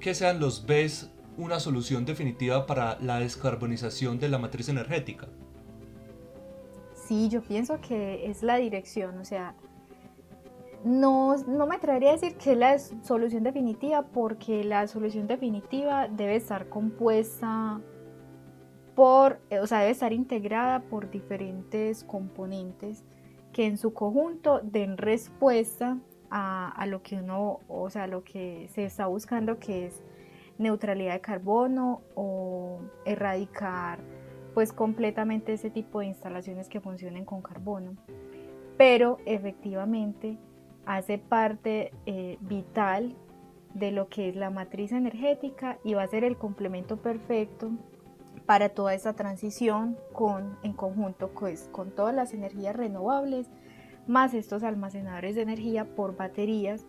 que 0.00 0.14
sean 0.14 0.40
los 0.40 0.66
BES 0.66 1.10
una 1.38 1.60
solución 1.60 2.04
definitiva 2.04 2.66
para 2.66 2.98
la 3.00 3.20
descarbonización 3.20 4.18
de 4.18 4.28
la 4.28 4.38
matriz 4.38 4.68
energética? 4.68 5.28
Sí, 6.94 7.28
yo 7.30 7.40
pienso 7.40 7.80
que 7.80 8.28
es 8.28 8.42
la 8.42 8.56
dirección, 8.56 9.18
o 9.18 9.24
sea, 9.24 9.54
no, 10.84 11.36
no 11.36 11.66
me 11.66 11.76
atrevería 11.76 12.10
a 12.10 12.12
decir 12.12 12.36
que 12.36 12.52
es 12.52 12.58
la 12.58 12.78
solución 12.78 13.44
definitiva 13.44 14.02
porque 14.02 14.62
la 14.64 14.86
solución 14.86 15.26
definitiva 15.26 16.08
debe 16.08 16.36
estar 16.36 16.68
compuesta 16.68 17.80
por, 18.94 19.40
o 19.50 19.66
sea, 19.66 19.78
debe 19.78 19.92
estar 19.92 20.12
integrada 20.12 20.80
por 20.80 21.10
diferentes 21.10 22.04
componentes 22.04 23.04
que 23.52 23.66
en 23.66 23.78
su 23.78 23.94
conjunto 23.94 24.60
den 24.62 24.98
respuesta 24.98 25.98
a, 26.30 26.68
a, 26.70 26.86
lo 26.86 27.02
que 27.02 27.16
uno, 27.16 27.60
o 27.68 27.88
sea, 27.90 28.06
lo 28.06 28.22
que 28.24 28.68
se 28.74 28.84
está 28.84 29.06
buscando 29.06 29.58
que 29.58 29.86
es 29.86 30.02
neutralidad 30.58 31.14
de 31.14 31.20
carbono 31.20 32.02
o 32.14 32.80
erradicar 33.04 34.00
pues 34.54 34.72
completamente 34.72 35.52
ese 35.52 35.70
tipo 35.70 36.00
de 36.00 36.06
instalaciones 36.06 36.68
que 36.68 36.80
funcionen 36.80 37.24
con 37.24 37.42
carbono. 37.42 37.96
Pero 38.76 39.18
efectivamente 39.24 40.38
hace 40.84 41.18
parte 41.18 41.92
eh, 42.06 42.38
vital 42.40 43.14
de 43.74 43.92
lo 43.92 44.08
que 44.08 44.30
es 44.30 44.36
la 44.36 44.50
matriz 44.50 44.92
energética 44.92 45.78
y 45.84 45.94
va 45.94 46.02
a 46.02 46.08
ser 46.08 46.24
el 46.24 46.36
complemento 46.36 46.96
perfecto 46.96 47.70
para 48.46 48.70
toda 48.70 48.94
esa 48.94 49.12
transición 49.12 49.98
con, 50.12 50.56
en 50.62 50.72
conjunto 50.72 51.28
pues, 51.28 51.68
con 51.70 51.90
todas 51.90 52.14
las 52.14 52.32
energías 52.32 52.74
renovables, 52.74 53.50
más 54.06 54.32
estos 54.32 54.62
almacenadores 54.62 55.34
de 55.34 55.42
energía 55.42 55.84
por 55.84 56.16
baterías 56.16 56.86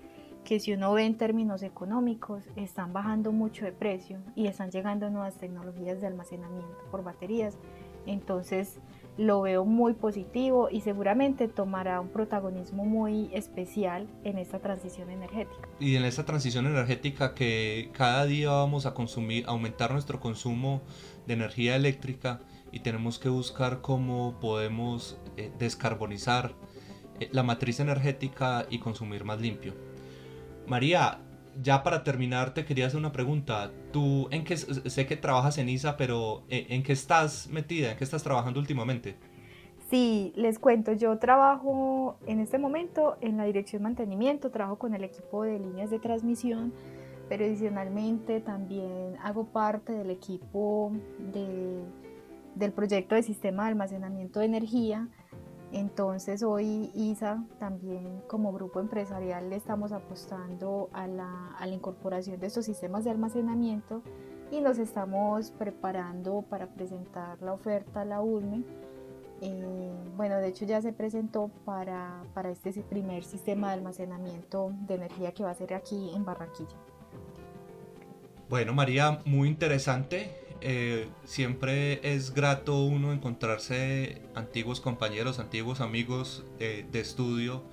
que 0.49 0.59
si 0.59 0.73
uno 0.73 0.91
ve 0.93 1.05
en 1.05 1.15
términos 1.15 1.61
económicos 1.61 2.43
están 2.55 2.91
bajando 2.91 3.31
mucho 3.31 3.65
de 3.65 3.71
precio 3.71 4.17
y 4.35 4.47
están 4.47 4.71
llegando 4.71 5.07
nuevas 5.11 5.37
tecnologías 5.37 6.01
de 6.01 6.07
almacenamiento 6.07 6.75
por 6.89 7.03
baterías. 7.03 7.59
Entonces 8.07 8.79
lo 9.15 9.41
veo 9.41 9.63
muy 9.63 9.93
positivo 9.93 10.69
y 10.71 10.81
seguramente 10.81 11.49
tomará 11.49 12.01
un 12.01 12.09
protagonismo 12.09 12.83
muy 12.83 13.29
especial 13.31 14.07
en 14.23 14.39
esta 14.39 14.57
transición 14.57 15.11
energética. 15.11 15.69
Y 15.79 15.97
en 15.97 16.03
esta 16.03 16.25
transición 16.25 16.65
energética 16.65 17.35
que 17.35 17.91
cada 17.93 18.25
día 18.25 18.49
vamos 18.49 18.87
a 18.87 18.95
consumir, 18.95 19.43
aumentar 19.45 19.91
nuestro 19.91 20.19
consumo 20.19 20.81
de 21.27 21.35
energía 21.35 21.75
eléctrica 21.75 22.41
y 22.71 22.79
tenemos 22.79 23.19
que 23.19 23.29
buscar 23.29 23.81
cómo 23.81 24.39
podemos 24.39 25.15
eh, 25.37 25.51
descarbonizar 25.59 26.55
eh, 27.19 27.29
la 27.33 27.43
matriz 27.43 27.79
energética 27.79 28.65
y 28.71 28.79
consumir 28.79 29.25
más 29.25 29.39
limpio. 29.39 29.88
María, 30.69 31.19
ya 31.61 31.83
para 31.83 32.03
terminar 32.03 32.53
te 32.53 32.63
quería 32.63 32.85
hacer 32.85 32.99
una 32.99 33.11
pregunta. 33.11 33.71
Tú, 33.91 34.27
en 34.31 34.43
qué, 34.43 34.55
sé 34.57 35.07
que 35.07 35.17
trabajas 35.17 35.57
en 35.57 35.67
ISA, 35.67 35.97
pero 35.97 36.43
eh, 36.49 36.67
¿en 36.69 36.83
qué 36.83 36.93
estás 36.93 37.49
metida? 37.49 37.91
¿En 37.91 37.97
qué 37.97 38.03
estás 38.03 38.23
trabajando 38.23 38.59
últimamente? 38.59 39.17
Sí, 39.89 40.31
les 40.35 40.59
cuento, 40.59 40.93
yo 40.93 41.17
trabajo 41.17 42.19
en 42.27 42.39
este 42.39 42.59
momento 42.59 43.17
en 43.21 43.37
la 43.37 43.45
dirección 43.45 43.81
de 43.81 43.83
mantenimiento, 43.85 44.51
trabajo 44.51 44.77
con 44.77 44.93
el 44.93 45.03
equipo 45.03 45.43
de 45.43 45.57
líneas 45.57 45.89
de 45.89 45.97
transmisión, 45.97 46.71
pero 47.27 47.43
adicionalmente 47.43 48.39
también 48.39 49.17
hago 49.23 49.45
parte 49.45 49.91
del 49.91 50.11
equipo 50.11 50.91
de, 51.33 51.81
del 52.53 52.71
proyecto 52.71 53.15
de 53.15 53.23
sistema 53.23 53.63
de 53.63 53.69
almacenamiento 53.69 54.39
de 54.39 54.45
energía 54.45 55.07
entonces 55.71 56.41
hoy 56.41 56.91
ISA 56.95 57.43
también 57.59 58.21
como 58.27 58.51
grupo 58.51 58.79
empresarial 58.79 59.49
le 59.49 59.55
estamos 59.55 59.91
apostando 59.91 60.89
a 60.93 61.07
la, 61.07 61.67
incorporación 61.67 62.39
de 62.39 62.47
estos 62.47 62.65
sistemas 62.65 63.03
de 63.03 63.11
almacenamiento 63.11 64.01
y 64.51 64.61
nos 64.61 64.79
estamos 64.79 65.51
preparando 65.51 66.41
para 66.41 66.67
presentar 66.67 67.39
la 67.41 67.53
oferta 67.53 68.01
a 68.01 68.05
la 68.05 68.21
URME. 68.21 68.63
Eh, 69.41 69.93
bueno, 70.17 70.37
de 70.37 70.47
hecho 70.47 70.65
ya 70.65 70.81
se 70.81 70.91
presentó 70.91 71.51
para, 71.65 72.23
para 72.33 72.49
este 72.49 72.71
primer 72.81 73.23
sistema 73.23 73.67
de 73.67 73.73
almacenamiento 73.75 74.73
de 74.87 74.95
energía 74.95 75.33
que 75.33 75.43
va 75.43 75.51
a 75.51 75.55
ser 75.55 75.75
aquí 75.75 76.11
en 76.15 76.25
Barranquilla. 76.25 76.75
Bueno, 78.49 78.73
María, 78.73 79.19
muy 79.25 79.47
interesante. 79.47 80.38
Eh, 80.61 81.07
siempre 81.23 81.99
es 82.03 82.33
grato 82.33 82.83
uno 82.83 83.13
encontrarse 83.13 84.21
antiguos 84.35 84.81
compañeros, 84.81 85.39
antiguos 85.39 85.79
amigos 85.79 86.43
de 86.57 86.99
estudio 86.99 87.63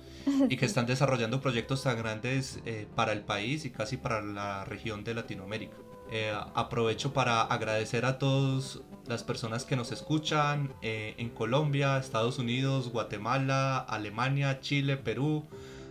y 0.49 0.55
que 0.55 0.65
están 0.65 0.85
desarrollando 0.85 1.41
proyectos 1.41 1.83
tan 1.83 1.97
grandes 1.97 2.59
eh, 2.65 2.87
para 2.95 3.11
el 3.11 3.21
país 3.21 3.65
y 3.65 3.71
casi 3.71 3.97
para 3.97 4.21
la 4.21 4.63
región 4.65 5.03
de 5.03 5.13
Latinoamérica. 5.13 5.75
Eh, 6.09 6.33
aprovecho 6.55 7.11
para 7.11 7.41
agradecer 7.41 8.05
a 8.05 8.17
todas 8.17 8.79
las 9.07 9.23
personas 9.23 9.65
que 9.65 9.75
nos 9.75 9.91
escuchan 9.91 10.73
en 10.81 11.29
Colombia, 11.29 11.97
Estados 11.97 12.39
Unidos, 12.39 12.89
Guatemala, 12.89 13.77
Alemania, 13.79 14.59
Chile, 14.61 14.97
Perú, 14.97 15.45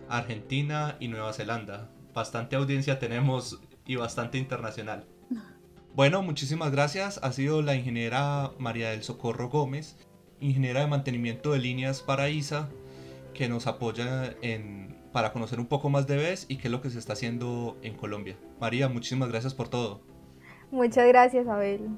Argentina 0.09 0.97
y 0.99 1.07
Nueva 1.07 1.33
Zelanda. 1.33 1.89
Bastante 2.13 2.55
audiencia 2.55 2.99
tenemos 2.99 3.59
y 3.85 3.95
bastante 3.95 4.37
internacional. 4.37 5.05
Bueno, 5.97 6.21
muchísimas 6.21 6.71
gracias. 6.71 7.19
Ha 7.23 7.31
sido 7.31 7.63
la 7.63 7.73
ingeniera 7.73 8.51
María 8.59 8.91
del 8.91 9.01
Socorro 9.01 9.49
Gómez, 9.49 9.97
ingeniera 10.39 10.81
de 10.81 10.85
mantenimiento 10.85 11.53
de 11.53 11.57
líneas 11.57 12.03
para 12.03 12.29
ISA, 12.29 12.69
que 13.33 13.49
nos 13.49 13.65
apoya 13.65 14.35
en, 14.43 14.95
para 15.11 15.33
conocer 15.33 15.59
un 15.59 15.65
poco 15.65 15.89
más 15.89 16.05
de 16.05 16.17
BES 16.17 16.45
y 16.49 16.57
qué 16.57 16.67
es 16.67 16.71
lo 16.71 16.81
que 16.81 16.91
se 16.91 16.99
está 16.99 17.13
haciendo 17.13 17.77
en 17.81 17.95
Colombia. 17.95 18.37
María, 18.59 18.87
muchísimas 18.89 19.29
gracias 19.29 19.55
por 19.55 19.69
todo. 19.69 20.01
Muchas 20.69 21.07
gracias, 21.07 21.47
Abel. 21.47 21.89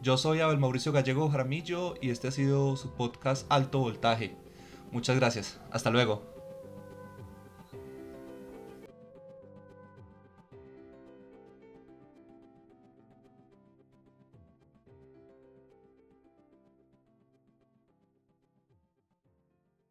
Yo 0.00 0.16
soy 0.16 0.40
Abel 0.40 0.56
Mauricio 0.56 0.92
Gallego 0.92 1.28
Jaramillo 1.28 1.96
y 2.00 2.08
este 2.08 2.28
ha 2.28 2.32
sido 2.32 2.74
su 2.76 2.94
podcast 2.94 3.44
Alto 3.52 3.80
Voltaje. 3.80 4.34
Muchas 4.92 5.16
gracias. 5.16 5.60
Hasta 5.70 5.90
luego. 5.90 6.31